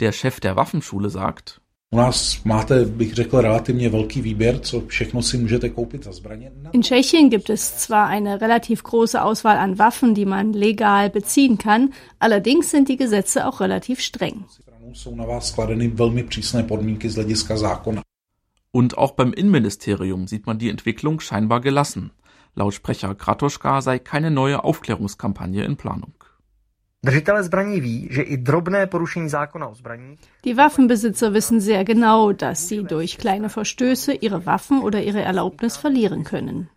Der 0.00 0.12
Chef 0.12 0.38
der 0.38 0.54
Waffenschule 0.56 1.08
sagt, 1.08 1.59
in 6.70 6.82
Tschechien 6.82 7.30
gibt 7.30 7.50
es 7.50 7.78
zwar 7.78 8.06
eine 8.06 8.40
relativ 8.40 8.84
große 8.84 9.20
Auswahl 9.20 9.56
an 9.56 9.76
Waffen, 9.80 10.14
die 10.14 10.24
man 10.24 10.52
legal 10.52 11.10
beziehen 11.10 11.58
kann, 11.58 11.92
allerdings 12.20 12.70
sind 12.70 12.88
die 12.88 12.96
Gesetze 12.96 13.44
auch 13.44 13.58
relativ 13.58 13.98
streng. 13.98 14.44
Und 18.70 18.96
auch 18.96 19.10
beim 19.10 19.32
Innenministerium 19.32 20.28
sieht 20.28 20.46
man 20.46 20.60
die 20.60 20.70
Entwicklung 20.70 21.18
scheinbar 21.18 21.60
gelassen. 21.60 22.12
Laut 22.54 22.74
Sprecher 22.74 23.16
Kratoschka 23.16 23.82
sei 23.82 23.98
keine 23.98 24.30
neue 24.30 24.62
Aufklärungskampagne 24.62 25.64
in 25.64 25.76
Planung. 25.76 26.14
Die 30.44 30.56
Waffenbesitzer 30.56 31.32
wissen 31.32 31.60
sehr 31.60 31.84
genau, 31.84 32.32
dass 32.32 32.68
sie 32.68 32.84
durch 32.84 33.16
kleine 33.16 33.48
Verstöße 33.48 34.12
ihre 34.12 34.44
Waffen 34.44 34.82
oder 34.82 35.02
ihre 35.02 35.22
Erlaubnis 35.22 35.78
verlieren 35.78 36.24
können. 36.24 36.68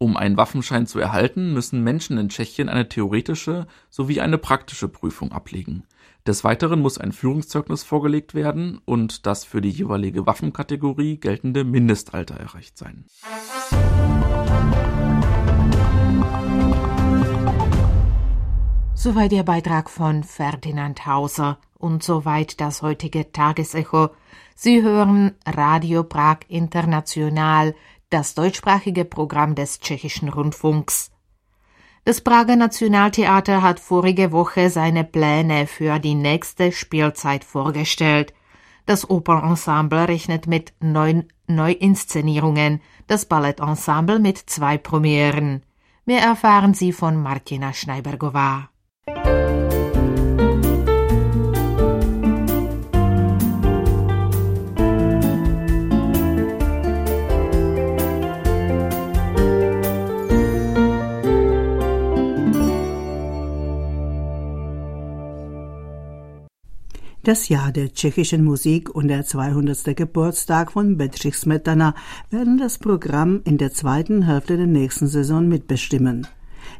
Um 0.00 0.16
einen 0.16 0.36
Waffenschein 0.38 0.86
zu 0.86 0.98
erhalten, 0.98 1.52
müssen 1.52 1.84
Menschen 1.84 2.16
in 2.16 2.30
Tschechien 2.30 2.70
eine 2.70 2.88
theoretische 2.88 3.66
sowie 3.90 4.20
eine 4.20 4.38
praktische 4.38 4.88
Prüfung 4.88 5.32
ablegen. 5.32 5.82
Des 6.26 6.44
Weiteren 6.44 6.80
muss 6.80 6.98
ein 6.98 7.12
Führungszeugnis 7.12 7.82
vorgelegt 7.82 8.34
werden 8.34 8.80
und 8.86 9.26
das 9.26 9.44
für 9.44 9.60
die 9.60 9.70
jeweilige 9.70 10.26
Waffenkategorie 10.26 11.18
geltende 11.18 11.64
Mindestalter 11.64 12.36
erreicht 12.36 12.78
sein. 12.78 13.04
Soweit 19.00 19.30
der 19.30 19.44
Beitrag 19.44 19.90
von 19.90 20.24
Ferdinand 20.24 21.06
Hauser 21.06 21.58
und 21.78 22.02
soweit 22.02 22.60
das 22.60 22.82
heutige 22.82 23.30
Tagesecho. 23.30 24.08
Sie 24.56 24.82
hören 24.82 25.36
Radio 25.46 26.02
Prag 26.02 26.38
International, 26.48 27.76
das 28.10 28.34
deutschsprachige 28.34 29.04
Programm 29.04 29.54
des 29.54 29.78
tschechischen 29.78 30.28
Rundfunks. 30.28 31.12
Das 32.04 32.20
Prager 32.22 32.56
Nationaltheater 32.56 33.62
hat 33.62 33.78
vorige 33.78 34.32
Woche 34.32 34.68
seine 34.68 35.04
Pläne 35.04 35.68
für 35.68 36.00
die 36.00 36.16
nächste 36.16 36.72
Spielzeit 36.72 37.44
vorgestellt. 37.44 38.34
Das 38.84 39.08
Opernensemble 39.08 40.08
rechnet 40.08 40.48
mit 40.48 40.72
neun 40.80 41.28
Neuinszenierungen, 41.46 42.80
das 43.06 43.26
Ballettensemble 43.26 44.18
mit 44.18 44.38
zwei 44.38 44.76
Premieren. 44.76 45.62
Mehr 46.04 46.22
erfahren 46.22 46.74
Sie 46.74 46.92
von 46.92 47.16
Martina 47.16 47.72
Schneibergová. 47.72 48.70
Das 67.28 67.50
Jahr 67.50 67.72
der 67.72 67.92
tschechischen 67.92 68.42
Musik 68.42 68.88
und 68.88 69.08
der 69.08 69.22
200. 69.22 69.94
Geburtstag 69.94 70.72
von 70.72 70.96
Bedřich 70.96 71.36
Smetana 71.36 71.94
werden 72.30 72.56
das 72.56 72.78
Programm 72.78 73.42
in 73.44 73.58
der 73.58 73.70
zweiten 73.70 74.22
Hälfte 74.22 74.56
der 74.56 74.66
nächsten 74.66 75.08
Saison 75.08 75.46
mitbestimmen. 75.46 76.26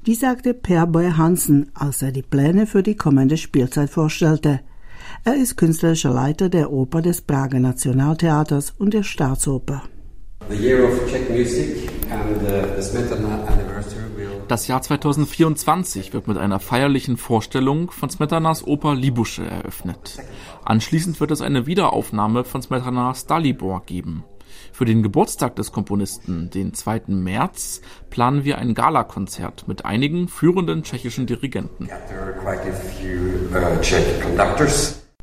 Die 0.06 0.14
sagte 0.14 0.54
Per 0.54 0.86
Boy 0.86 1.10
Hansen, 1.12 1.70
als 1.74 2.02
er 2.02 2.12
die 2.12 2.22
Pläne 2.22 2.66
für 2.66 2.82
die 2.82 2.96
kommende 2.96 3.36
Spielzeit 3.36 3.90
vorstellte. 3.90 4.60
Er 5.24 5.36
ist 5.36 5.56
künstlerischer 5.56 6.12
Leiter 6.12 6.48
der 6.48 6.72
Oper 6.72 7.02
des 7.02 7.22
Prager 7.22 7.60
Nationaltheaters 7.60 8.74
und 8.78 8.94
der 8.94 9.02
Staatsoper. 9.02 9.82
Uh, 10.50 10.54
das 14.48 14.66
Jahr 14.66 14.80
2024 14.80 16.14
wird 16.14 16.26
mit 16.26 16.38
einer 16.38 16.58
feierlichen 16.58 17.18
Vorstellung 17.18 17.90
von 17.90 18.08
Smetanas 18.08 18.66
Oper 18.66 18.94
Libusche 18.94 19.44
eröffnet. 19.44 20.16
Anschließend 20.64 21.20
wird 21.20 21.32
es 21.32 21.42
eine 21.42 21.66
Wiederaufnahme 21.66 22.44
von 22.44 22.62
Smetanas 22.62 23.26
Dalibor 23.26 23.82
geben. 23.84 24.24
Für 24.72 24.84
den 24.84 25.02
Geburtstag 25.02 25.56
des 25.56 25.72
Komponisten, 25.72 26.50
den 26.50 26.74
2. 26.74 27.02
März, 27.08 27.80
planen 28.10 28.44
wir 28.44 28.58
ein 28.58 28.74
Galakonzert 28.74 29.66
mit 29.68 29.84
einigen 29.84 30.28
führenden 30.28 30.82
tschechischen 30.82 31.26
Dirigenten. 31.26 31.88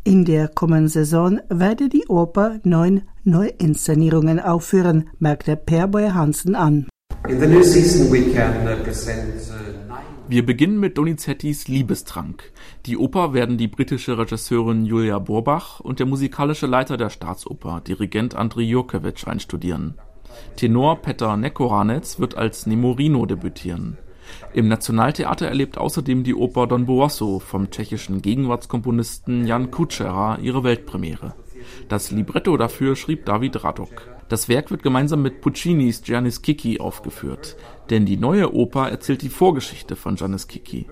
In 0.03 0.25
der 0.25 0.47
kommenden 0.47 0.87
Saison 0.87 1.39
werde 1.49 1.89
die 1.89 2.05
Oper 2.07 2.59
neun 2.63 3.01
Neuinszenierungen 3.23 4.39
aufführen, 4.39 5.09
merkte 5.17 5.55
Per 5.55 5.87
Boy 5.87 6.09
Hansen 6.09 6.53
an. 6.55 6.87
Uh, 7.27 7.31
uh, 7.31 7.43
wir 10.27 10.45
beginnen 10.45 10.79
mit 10.79 10.97
Donizettis 10.97 11.67
Liebestrank. 11.67 12.51
Die 12.87 12.97
Oper 12.97 13.33
werden 13.33 13.57
die 13.57 13.67
britische 13.67 14.17
Regisseurin 14.17 14.85
Julia 14.85 15.19
Borbach 15.19 15.79
und 15.79 15.99
der 15.99 16.07
musikalische 16.07 16.65
Leiter 16.65 16.97
der 16.97 17.11
Staatsoper, 17.11 17.81
Dirigent 17.81 18.33
Andrei 18.35 18.63
Jurkewitsch, 18.63 19.27
einstudieren. 19.27 19.95
Tenor 20.55 21.01
Petr 21.01 21.37
Nekoranec 21.37 22.19
wird 22.19 22.35
als 22.35 22.65
Nemorino 22.65 23.25
debütieren. 23.27 23.99
Im 24.53 24.67
Nationaltheater 24.67 25.47
erlebt 25.47 25.77
außerdem 25.77 26.23
die 26.23 26.33
Oper 26.33 26.65
Don 26.65 26.87
Bosco 26.87 27.37
vom 27.39 27.69
tschechischen 27.69 28.23
Gegenwartskomponisten 28.23 29.45
Jan 29.45 29.69
Kučera 29.69 30.39
ihre 30.41 30.63
Weltpremiere. 30.63 31.35
Das 31.89 32.11
Libretto 32.11 32.57
dafür 32.57 32.95
schrieb 32.95 33.25
David 33.25 33.63
Radok. 33.63 34.07
Das 34.29 34.49
Werk 34.49 34.71
wird 34.71 34.81
gemeinsam 34.81 35.21
mit 35.21 35.41
Puccinis 35.41 36.01
Giannis 36.01 36.41
Kiki 36.41 36.79
aufgeführt, 36.79 37.57
denn 37.89 38.05
die 38.05 38.17
neue 38.17 38.53
Oper 38.53 38.89
erzählt 38.89 39.21
die 39.21 39.29
Vorgeschichte 39.29 39.95
von 39.95 40.15
Giannis 40.15 40.47
Kiki. 40.47 40.87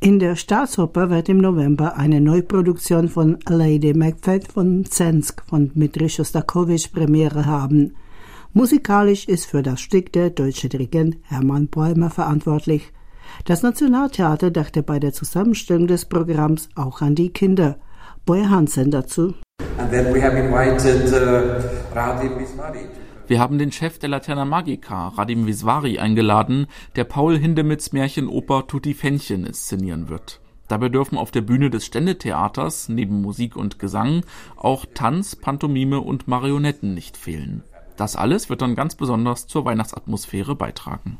In 0.00 0.18
der 0.18 0.34
Staatsoper 0.34 1.10
wird 1.10 1.28
im 1.28 1.38
November 1.38 1.96
eine 1.96 2.20
Neuproduktion 2.20 3.08
von 3.08 3.38
Lady 3.48 3.94
Macbeth 3.94 4.48
von 4.52 4.84
Zensk 4.84 5.44
von 5.48 5.72
Dmitri 5.72 6.08
Schostakowitsch 6.08 6.92
Premiere 6.92 7.46
haben. 7.46 7.94
Musikalisch 8.52 9.28
ist 9.28 9.46
für 9.46 9.62
das 9.62 9.80
Stück 9.80 10.12
der 10.12 10.30
deutsche 10.30 10.68
Dirigent 10.68 11.18
Hermann 11.22 11.68
Bäumer 11.68 12.10
verantwortlich. 12.10 12.90
Das 13.44 13.62
Nationaltheater 13.62 14.50
dachte 14.50 14.82
bei 14.82 14.98
der 14.98 15.12
Zusammenstellung 15.12 15.86
des 15.86 16.04
Programms 16.06 16.68
auch 16.74 17.00
an 17.00 17.14
die 17.14 17.30
Kinder. 17.30 17.78
Boy 18.24 18.44
Hansen 18.44 18.90
dazu. 18.90 19.34
Uh, 19.60 19.90
Wir 23.26 23.40
haben 23.40 23.58
den 23.58 23.72
Chef 23.72 23.98
der 23.98 24.08
Laterna 24.08 24.44
Magica, 24.44 25.08
Radim 25.08 25.46
Visvari, 25.46 25.98
eingeladen, 25.98 26.66
der 26.94 27.04
Paul 27.04 27.38
Hindemiths 27.38 27.92
Märchenoper 27.92 28.66
Tutti 28.66 28.94
Fännchen 28.94 29.44
inszenieren 29.46 30.08
wird. 30.08 30.40
Dabei 30.68 30.88
dürfen 30.88 31.18
auf 31.18 31.30
der 31.30 31.42
Bühne 31.42 31.68
des 31.68 31.84
Ständetheaters 31.84 32.88
neben 32.88 33.20
Musik 33.20 33.56
und 33.56 33.78
Gesang 33.78 34.22
auch 34.56 34.86
Tanz, 34.94 35.36
Pantomime 35.36 36.00
und 36.00 36.28
Marionetten 36.28 36.94
nicht 36.94 37.16
fehlen. 37.16 37.62
Das 37.96 38.16
alles 38.16 38.48
wird 38.48 38.62
dann 38.62 38.74
ganz 38.74 38.94
besonders 38.94 39.46
zur 39.46 39.64
Weihnachtsatmosphäre 39.64 40.54
beitragen. 40.54 41.18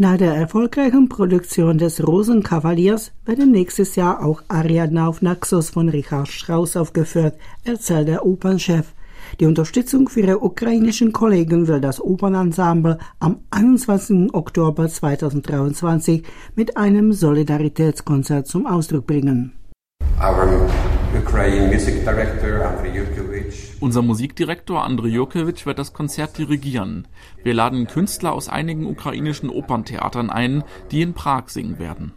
Nach 0.00 0.16
der 0.16 0.34
erfolgreichen 0.34 1.08
Produktion 1.08 1.78
des 1.78 2.06
Rosenkavaliers 2.06 3.10
werden 3.24 3.50
nächstes 3.50 3.96
Jahr 3.96 4.24
auch 4.24 4.42
Ariadna 4.46 5.08
auf 5.08 5.22
Naxos 5.22 5.70
von 5.70 5.88
Richard 5.88 6.28
Strauss 6.28 6.76
aufgeführt, 6.76 7.34
erzählt 7.64 8.06
der 8.06 8.24
Opernchef. 8.24 8.94
Die 9.40 9.46
Unterstützung 9.46 10.08
für 10.08 10.20
ihre 10.20 10.38
ukrainischen 10.38 11.12
Kollegen 11.12 11.66
will 11.66 11.80
das 11.80 12.00
Opernensemble 12.00 12.98
am 13.18 13.40
21. 13.50 14.32
Oktober 14.32 14.88
2023 14.88 16.22
mit 16.54 16.76
einem 16.76 17.12
Solidaritätskonzert 17.12 18.46
zum 18.46 18.66
Ausdruck 18.66 19.06
bringen. 19.06 19.52
Unser 23.80 24.02
Musikdirektor 24.02 24.84
Andrei 24.84 25.08
Jurkewitsch 25.08 25.64
wird 25.64 25.78
das 25.78 25.92
Konzert 25.92 26.38
dirigieren. 26.38 27.06
Wir 27.44 27.54
laden 27.54 27.86
Künstler 27.86 28.32
aus 28.32 28.48
einigen 28.48 28.86
ukrainischen 28.86 29.48
Operntheatern 29.48 30.30
ein, 30.30 30.64
die 30.90 31.02
in 31.02 31.14
Prag 31.14 31.48
singen 31.48 31.78
werden. 31.78 32.12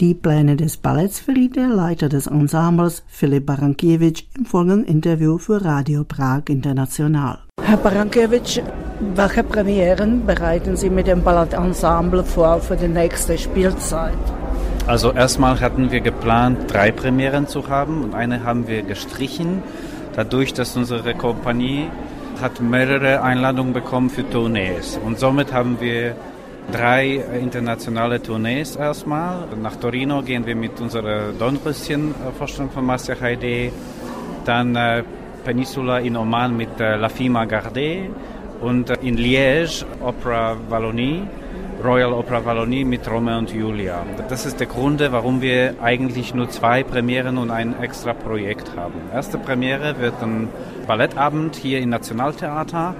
Die 0.00 0.14
Pläne 0.14 0.54
des 0.54 0.76
Balletts 0.76 1.18
verriet 1.18 1.56
der 1.56 1.66
Leiter 1.66 2.08
des 2.08 2.28
Ensembles, 2.28 3.02
Philipp 3.08 3.46
Barankiewicz, 3.46 4.22
im 4.36 4.44
folgenden 4.44 4.84
Interview 4.84 5.38
für 5.38 5.64
Radio 5.64 6.04
Prag 6.04 6.42
International. 6.48 7.40
Herr 7.60 7.78
Barankiewicz, 7.78 8.60
welche 9.16 9.42
Premieren 9.42 10.24
bereiten 10.24 10.76
Sie 10.76 10.88
mit 10.88 11.08
dem 11.08 11.24
Ballettensemble 11.24 12.22
vor 12.22 12.60
für 12.60 12.76
die 12.76 12.86
nächste 12.86 13.36
Spielzeit? 13.36 14.14
Also 14.86 15.10
erstmal 15.10 15.60
hatten 15.60 15.90
wir 15.90 16.00
geplant, 16.00 16.72
drei 16.72 16.92
Premieren 16.92 17.48
zu 17.48 17.68
haben 17.68 18.04
und 18.04 18.14
eine 18.14 18.44
haben 18.44 18.68
wir 18.68 18.82
gestrichen, 18.82 19.64
dadurch, 20.14 20.54
dass 20.54 20.76
unsere 20.76 21.14
Kompanie 21.14 21.88
hat 22.40 22.60
mehrere 22.60 23.22
Einladungen 23.22 23.72
bekommen 23.72 24.10
für 24.10 24.30
Tournees 24.30 24.96
und 25.04 25.18
somit 25.18 25.52
haben 25.52 25.80
wir 25.80 26.14
drei 26.72 27.22
internationale 27.40 28.20
Tournees 28.22 28.76
erstmal. 28.76 29.48
Nach 29.60 29.76
Torino 29.76 30.22
gehen 30.22 30.44
wir 30.46 30.56
mit 30.56 30.80
unserer 30.80 31.32
Dornröschen-Vorstellung 31.38 32.70
von 32.70 32.84
Marcia 32.84 33.16
Heide. 33.20 33.72
Dann 34.44 34.76
äh, 34.76 35.02
Peninsula 35.44 35.98
in 35.98 36.16
Oman 36.16 36.56
mit 36.56 36.80
äh, 36.80 36.96
La 36.96 37.08
Fima 37.08 37.44
Garde 37.44 38.10
und 38.60 38.90
äh, 38.90 38.96
in 39.02 39.16
Liège 39.16 39.84
Opera 40.00 40.56
Wallonie. 40.68 41.22
Royal 41.82 42.12
Opera 42.12 42.44
Wallonie 42.44 42.84
mit 42.84 43.08
Romeo 43.08 43.38
und 43.38 43.52
Julia. 43.52 44.04
Das 44.28 44.44
ist 44.46 44.58
der 44.58 44.66
Grund, 44.66 45.00
warum 45.12 45.40
wir 45.40 45.76
eigentlich 45.80 46.34
nur 46.34 46.50
zwei 46.50 46.82
Premieren 46.82 47.38
und 47.38 47.52
ein 47.52 47.80
extra 47.80 48.14
Projekt 48.14 48.72
haben. 48.76 48.94
Erste 49.14 49.38
Premiere 49.38 49.94
wird 50.00 50.20
ein 50.20 50.48
Ballettabend 50.88 51.54
hier 51.54 51.78
im 51.78 51.90
Nationaltheater 51.90 52.96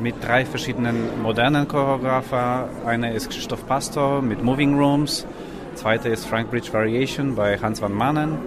mit 0.00 0.14
drei 0.22 0.44
verschiedenen 0.44 1.22
modernen 1.22 1.68
Choreografer. 1.68 2.68
Einer 2.84 3.12
ist 3.12 3.30
Christoph 3.30 3.66
Pastor 3.66 4.22
mit 4.22 4.42
Moving 4.42 4.76
Rooms, 4.76 5.26
zweiter 5.74 6.10
ist 6.10 6.26
Frank 6.26 6.50
Bridge 6.50 6.72
Variation 6.72 7.34
bei 7.34 7.58
Hans 7.58 7.80
van 7.80 7.92
Manen 7.92 8.38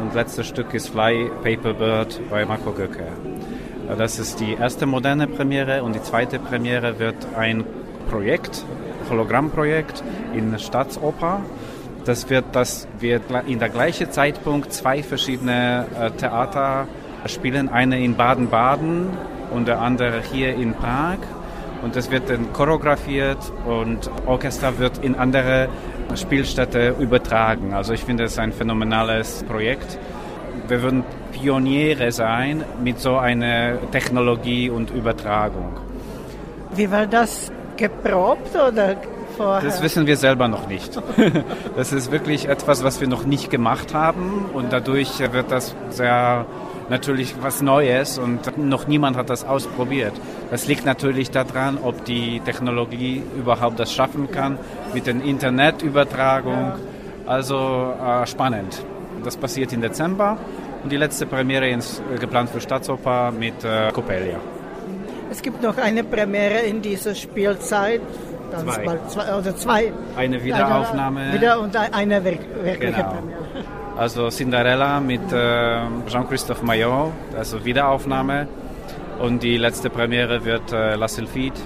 und 0.00 0.14
letztes 0.14 0.46
Stück 0.46 0.74
ist 0.74 0.88
Fly 0.88 1.30
Paper 1.42 1.74
Bird 1.74 2.20
bei 2.30 2.44
Marco 2.44 2.72
Göcke. 2.72 3.06
Das 3.98 4.18
ist 4.18 4.40
die 4.40 4.54
erste 4.54 4.86
moderne 4.86 5.26
Premiere 5.26 5.82
und 5.82 5.94
die 5.94 6.02
zweite 6.02 6.38
Premiere 6.38 6.98
wird 6.98 7.16
ein 7.36 7.64
Projekt, 8.10 8.64
Hologrammprojekt 9.10 10.02
in 10.34 10.58
Staatsoper. 10.58 11.40
Das 12.04 12.30
wird, 12.30 12.44
dass 12.52 12.88
wir 12.98 13.20
in 13.46 13.58
der 13.58 13.68
gleichen 13.68 14.10
Zeitpunkt 14.10 14.72
zwei 14.72 15.02
verschiedene 15.02 15.86
äh, 15.98 16.10
Theater 16.10 16.88
spielen, 17.26 17.68
eine 17.68 18.02
in 18.02 18.16
Baden-Baden 18.16 19.10
und 19.54 19.68
der 19.68 19.80
andere 19.80 20.20
hier 20.20 20.54
in 20.54 20.74
Prag. 20.74 21.18
Und 21.82 21.96
das 21.96 22.10
wird 22.10 22.30
dann 22.30 22.52
choreografiert 22.52 23.38
und 23.66 24.08
Orchester 24.26 24.78
wird 24.78 24.98
in 24.98 25.16
andere 25.16 25.68
Spielstätte 26.14 26.94
übertragen. 26.98 27.74
Also 27.74 27.92
ich 27.92 28.04
finde 28.04 28.24
es 28.24 28.38
ein 28.38 28.52
phänomenales 28.52 29.44
Projekt. 29.44 29.98
Wir 30.68 30.82
würden 30.82 31.04
Pioniere 31.32 32.12
sein 32.12 32.64
mit 32.82 33.00
so 33.00 33.16
einer 33.16 33.78
Technologie 33.90 34.70
und 34.70 34.90
Übertragung. 34.90 35.72
Wie 36.74 36.90
war 36.90 37.06
das 37.06 37.50
geprobt 37.76 38.54
oder 38.54 38.96
vorher? 39.36 39.68
Das 39.68 39.82
wissen 39.82 40.06
wir 40.06 40.16
selber 40.16 40.48
noch 40.48 40.68
nicht. 40.68 41.00
Das 41.76 41.92
ist 41.92 42.12
wirklich 42.12 42.48
etwas, 42.48 42.84
was 42.84 43.00
wir 43.00 43.08
noch 43.08 43.24
nicht 43.24 43.50
gemacht 43.50 43.94
haben 43.94 44.44
und 44.52 44.72
dadurch 44.72 45.18
wird 45.32 45.50
das 45.50 45.74
sehr 45.88 46.46
natürlich 46.88 47.34
was 47.40 47.62
Neues 47.62 48.18
und 48.18 48.56
noch 48.58 48.86
niemand 48.86 49.16
hat 49.16 49.30
das 49.30 49.44
ausprobiert. 49.44 50.12
Das 50.50 50.66
liegt 50.66 50.84
natürlich 50.84 51.30
daran, 51.30 51.78
ob 51.82 52.04
die 52.04 52.40
Technologie 52.40 53.22
überhaupt 53.36 53.78
das 53.78 53.92
schaffen 53.92 54.30
kann 54.30 54.58
mit 54.94 55.06
der 55.06 55.22
Internetübertragung. 55.22 56.72
Also 57.26 57.94
äh, 58.02 58.26
spannend. 58.26 58.84
Das 59.24 59.36
passiert 59.36 59.72
im 59.72 59.80
Dezember 59.80 60.36
und 60.82 60.90
die 60.90 60.96
letzte 60.96 61.26
Premiere 61.26 61.68
ist 61.70 62.02
äh, 62.12 62.18
geplant 62.18 62.50
für 62.50 62.60
Staatsoper 62.60 63.30
mit 63.30 63.64
äh, 63.64 63.90
Coppelia. 63.92 64.38
Es 65.30 65.40
gibt 65.40 65.62
noch 65.62 65.78
eine 65.78 66.04
Premiere 66.04 66.60
in 66.60 66.82
dieser 66.82 67.14
Spielzeit. 67.14 68.02
Zwei. 68.50 68.84
Bald, 68.84 69.10
zwei, 69.10 69.34
oder 69.34 69.56
zwei. 69.56 69.92
Eine 70.14 70.44
Wiederaufnahme. 70.44 71.32
Wieder 71.32 71.58
und 71.58 71.74
eine 71.74 72.22
wirkliche 72.22 72.76
genau. 72.78 73.12
Premiere. 73.12 73.38
Also 73.96 74.30
Cinderella 74.30 75.00
mit 75.00 75.20
äh, 75.32 75.80
Jean-Christophe 76.08 76.64
Maillot, 76.64 77.12
also 77.36 77.64
Wiederaufnahme. 77.64 78.48
Und 79.20 79.42
die 79.42 79.56
letzte 79.56 79.90
Premiere 79.90 80.44
wird 80.44 80.72
äh, 80.72 80.94
La 80.96 81.08
Sylphide 81.08 81.60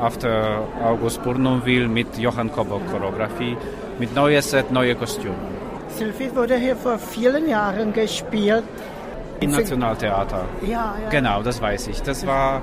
after 0.00 0.66
August 0.82 1.22
Bournonville 1.22 1.88
mit 1.88 2.18
Johann 2.18 2.50
Kobok 2.50 2.82
Choreografie, 2.90 3.56
mit 3.98 4.14
neues 4.14 4.50
Set, 4.50 4.72
neue 4.72 4.94
Kostüme. 4.94 5.34
Sylphide 5.96 6.34
wurde 6.34 6.56
hier 6.56 6.74
vor 6.74 6.98
vielen 6.98 7.48
Jahren 7.48 7.92
gespielt. 7.92 8.64
Im 9.40 9.50
Nationaltheater. 9.50 10.44
Ja, 10.62 10.94
ja. 11.02 11.08
Genau, 11.10 11.42
das 11.42 11.60
weiß 11.60 11.88
ich. 11.88 12.02
Das 12.02 12.26
war 12.26 12.62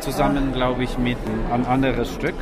zusammen, 0.00 0.52
glaube 0.52 0.84
ich, 0.84 0.96
mit 0.98 1.18
einem 1.52 1.66
anderes 1.66 2.12
Stück. 2.14 2.34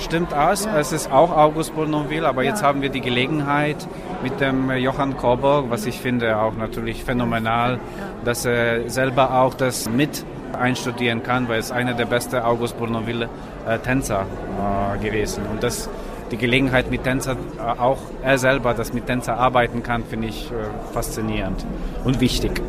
Stimmt 0.00 0.32
aus, 0.32 0.66
es 0.66 0.92
ist 0.92 1.10
auch 1.10 1.36
August 1.36 1.74
Bournonville, 1.74 2.26
aber 2.26 2.42
jetzt 2.42 2.62
haben 2.62 2.82
wir 2.82 2.88
die 2.88 3.00
Gelegenheit 3.00 3.76
mit 4.22 4.40
dem 4.40 4.70
Johann 4.70 5.16
Korborg, 5.16 5.70
was 5.70 5.86
ich 5.86 5.98
finde 5.98 6.38
auch 6.38 6.54
natürlich 6.54 7.04
phänomenal, 7.04 7.78
dass 8.24 8.44
er 8.44 8.88
selber 8.88 9.42
auch 9.42 9.54
das 9.54 9.88
mit 9.88 10.24
einstudieren 10.58 11.22
kann, 11.22 11.48
weil 11.48 11.58
es 11.58 11.70
einer 11.70 11.94
der 11.94 12.06
besten 12.06 12.36
August 12.36 12.78
Bournonville 12.78 13.28
äh, 13.66 13.78
Tänzer 13.78 14.24
äh, 14.24 14.98
gewesen. 14.98 15.44
Und 15.50 15.62
das 15.62 15.90
die 16.30 16.36
Gelegenheit 16.36 16.90
mit 16.90 17.04
Tänzer, 17.04 17.32
äh, 17.32 17.80
auch 17.80 17.98
er 18.22 18.38
selber, 18.38 18.74
das 18.74 18.92
mit 18.92 19.06
Tänzer 19.06 19.36
arbeiten 19.36 19.82
kann, 19.82 20.04
finde 20.04 20.28
ich 20.28 20.50
äh, 20.50 20.92
faszinierend 20.92 21.64
und 22.04 22.20
wichtig. 22.20 22.62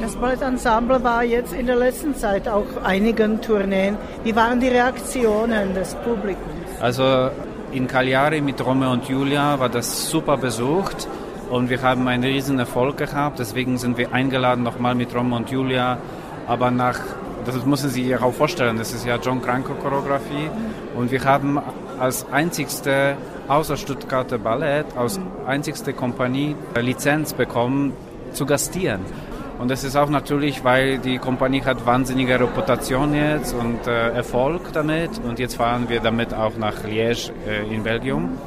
Das 0.00 0.16
Ballettensemble 0.16 1.04
war 1.04 1.24
jetzt 1.24 1.52
in 1.52 1.66
der 1.66 1.76
letzten 1.76 2.14
Zeit 2.14 2.48
auch 2.48 2.64
einigen 2.82 3.40
Tourneen. 3.42 3.98
Wie 4.24 4.34
waren 4.34 4.58
die 4.58 4.68
Reaktionen 4.68 5.74
des 5.74 5.94
Publikums? 5.96 6.59
Also 6.80 7.30
in 7.72 7.86
Cagliari 7.86 8.40
mit 8.40 8.64
Romeo 8.64 8.90
und 8.90 9.06
Julia 9.06 9.60
war 9.60 9.68
das 9.68 10.08
super 10.08 10.38
besucht 10.38 11.06
und 11.50 11.68
wir 11.68 11.82
haben 11.82 12.08
einen 12.08 12.24
riesen 12.24 12.58
Erfolg 12.58 12.96
gehabt. 12.96 13.38
Deswegen 13.38 13.76
sind 13.76 13.98
wir 13.98 14.12
eingeladen 14.12 14.64
nochmal 14.64 14.94
mit 14.94 15.14
Romeo 15.14 15.36
und 15.36 15.50
Julia. 15.50 15.98
Aber 16.46 16.70
nach, 16.70 16.98
das 17.44 17.64
müssen 17.66 17.90
Sie 17.90 18.04
sich 18.04 18.16
auch 18.16 18.32
vorstellen, 18.32 18.78
das 18.78 18.92
ist 18.94 19.04
ja 19.04 19.16
John 19.16 19.42
Cranko 19.42 19.74
Choreografie 19.74 20.50
und 20.96 21.10
wir 21.10 21.22
haben 21.22 21.60
als 21.98 22.26
einzigste 22.32 23.16
außer 23.46 23.76
Stuttgarter 23.76 24.38
Ballett, 24.38 24.86
als 24.96 25.20
einzigste 25.46 25.92
Kompanie 25.92 26.56
Lizenz 26.80 27.34
bekommen 27.34 27.92
zu 28.32 28.46
gastieren. 28.46 29.00
Und 29.60 29.70
das 29.70 29.84
ist 29.84 29.94
auch 29.94 30.08
natürlich, 30.08 30.64
weil 30.64 30.96
die 30.96 31.18
Kompanie 31.18 31.62
hat 31.62 31.84
wahnsinnige 31.84 32.40
Reputation 32.40 33.12
jetzt 33.12 33.52
und 33.52 33.86
äh, 33.86 34.08
Erfolg 34.08 34.72
damit. 34.72 35.10
Und 35.22 35.38
jetzt 35.38 35.56
fahren 35.56 35.90
wir 35.90 36.00
damit 36.00 36.32
auch 36.32 36.56
nach 36.56 36.82
Liège 36.84 37.30
äh, 37.46 37.74
in 37.74 37.82
Belgien. 37.82 38.38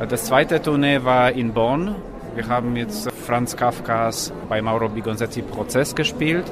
Äh, 0.00 0.08
das 0.08 0.24
zweite 0.24 0.60
Tournee 0.60 1.04
war 1.04 1.30
in 1.30 1.52
Bonn. 1.52 1.94
Wir 2.34 2.48
haben 2.48 2.74
jetzt 2.74 3.08
Franz 3.24 3.54
Kafkas 3.54 4.32
bei 4.48 4.60
Mauro 4.60 4.88
Bigonzetti 4.88 5.42
Prozess 5.42 5.94
gespielt. 5.94 6.46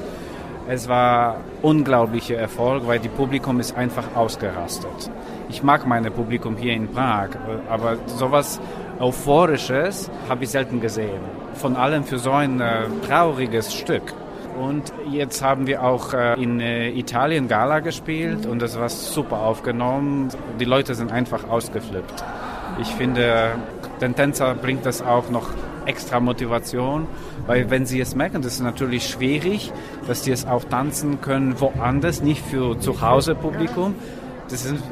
Es 0.69 0.87
war 0.87 1.41
unglaublicher 1.61 2.37
Erfolg, 2.37 2.87
weil 2.87 2.99
die 2.99 3.09
Publikum 3.09 3.59
ist 3.59 3.75
einfach 3.75 4.15
ausgerastet. 4.15 5.11
Ich 5.49 5.63
mag 5.63 5.85
mein 5.85 6.05
Publikum 6.13 6.55
hier 6.55 6.71
in 6.71 6.87
Prag, 6.87 7.31
äh, 7.31 7.69
aber 7.69 7.97
sowas 8.05 8.61
Euphorisches 8.99 10.09
habe 10.27 10.43
ich 10.43 10.49
selten 10.49 10.81
gesehen. 10.81 11.21
Von 11.53 11.75
allem 11.75 12.03
für 12.03 12.17
so 12.17 12.31
ein 12.31 12.59
äh, 12.59 12.85
trauriges 13.07 13.73
Stück. 13.73 14.13
Und 14.59 14.91
jetzt 15.11 15.43
haben 15.43 15.67
wir 15.67 15.83
auch 15.83 16.13
äh, 16.13 16.41
in 16.41 16.59
äh, 16.59 16.89
Italien 16.89 17.47
Gala 17.47 17.79
gespielt 17.79 18.47
und 18.47 18.59
das 18.59 18.79
war 18.79 18.89
super 18.89 19.41
aufgenommen. 19.41 20.29
Die 20.59 20.65
Leute 20.65 20.95
sind 20.95 21.11
einfach 21.11 21.47
ausgeflippt. 21.47 22.23
Ich 22.81 22.87
finde, 22.87 23.51
den 24.01 24.15
Tänzer 24.15 24.55
bringt 24.55 24.85
das 24.85 25.03
auch 25.03 25.29
noch 25.29 25.51
extra 25.85 26.19
Motivation, 26.19 27.07
weil 27.45 27.69
wenn 27.69 27.85
sie 27.85 27.99
es 28.01 28.15
merken, 28.15 28.41
das 28.41 28.53
ist 28.53 28.61
natürlich 28.61 29.07
schwierig, 29.07 29.71
dass 30.07 30.23
sie 30.23 30.31
es 30.31 30.47
auch 30.47 30.63
tanzen 30.63 31.21
können 31.21 31.59
woanders, 31.59 32.21
nicht 32.23 32.43
für 32.43 32.79
zu 32.79 33.01
Hause 33.01 33.35
Publikum. 33.35 33.93
Das 34.49 34.65
ist 34.65 34.83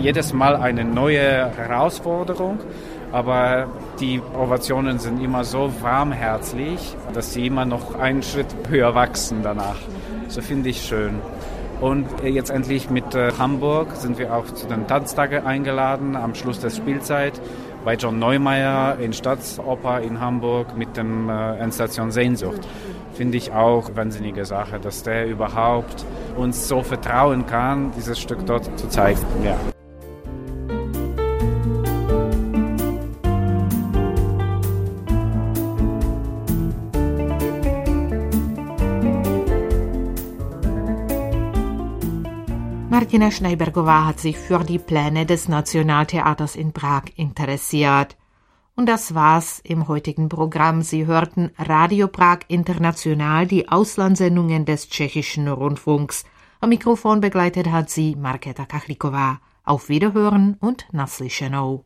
jedes 0.00 0.32
Mal 0.32 0.56
eine 0.56 0.84
neue 0.84 1.50
Herausforderung 1.56 2.58
aber 3.14 3.68
die 4.00 4.20
Ovationen 4.36 4.98
sind 4.98 5.22
immer 5.22 5.44
so 5.44 5.70
warmherzig, 5.80 6.96
dass 7.12 7.32
sie 7.32 7.46
immer 7.46 7.64
noch 7.64 7.94
einen 7.94 8.24
Schritt 8.24 8.48
höher 8.68 8.96
wachsen 8.96 9.44
danach. 9.44 9.76
So 10.26 10.42
finde 10.42 10.70
ich 10.70 10.82
schön. 10.82 11.20
Und 11.80 12.08
jetzt 12.24 12.50
endlich 12.50 12.90
mit 12.90 13.14
äh, 13.14 13.30
Hamburg 13.38 13.94
sind 13.94 14.18
wir 14.18 14.34
auch 14.34 14.46
zu 14.46 14.66
den 14.66 14.88
Tanztagen 14.88 15.46
eingeladen 15.46 16.16
am 16.16 16.34
Schluss 16.34 16.58
der 16.58 16.70
Spielzeit 16.70 17.40
bei 17.84 17.94
John 17.94 18.18
Neumeier 18.18 18.98
in 18.98 19.12
Staatsoper 19.12 20.00
in 20.00 20.18
Hamburg 20.18 20.76
mit 20.76 20.96
dem 20.96 21.28
äh, 21.28 21.58
Endstation 21.58 22.10
Sehnsucht. 22.10 22.66
Finde 23.12 23.36
ich 23.36 23.52
auch 23.52 23.94
wahnsinnige 23.94 24.44
Sache, 24.44 24.80
dass 24.80 25.04
der 25.04 25.28
überhaupt 25.28 26.04
uns 26.36 26.66
so 26.66 26.82
vertrauen 26.82 27.46
kann, 27.46 27.92
dieses 27.96 28.18
Stück 28.18 28.44
dort 28.44 28.76
zu 28.76 28.88
zeigen. 28.88 29.20
Ja. 29.44 29.56
Martina 43.14 43.30
Schneibergová 43.30 44.06
hat 44.06 44.18
sich 44.18 44.36
für 44.36 44.64
die 44.64 44.80
Pläne 44.80 45.24
des 45.24 45.46
Nationaltheaters 45.46 46.56
in 46.56 46.72
Prag 46.72 47.04
interessiert. 47.14 48.16
Und 48.74 48.86
das 48.86 49.14
war's 49.14 49.60
im 49.62 49.86
heutigen 49.86 50.28
Programm. 50.28 50.82
Sie 50.82 51.06
hörten 51.06 51.52
Radio 51.56 52.08
Prag 52.08 52.40
International, 52.48 53.46
die 53.46 53.68
Auslandssendungen 53.68 54.64
des 54.64 54.88
tschechischen 54.88 55.46
Rundfunks. 55.46 56.24
Am 56.58 56.70
Mikrofon 56.70 57.20
begleitet 57.20 57.70
hat 57.70 57.88
sie 57.88 58.16
Marketa 58.16 58.64
Kachlikova. 58.64 59.38
Auf 59.62 59.88
Wiederhören 59.88 60.56
und 60.58 60.88
naslyšenou. 60.90 61.84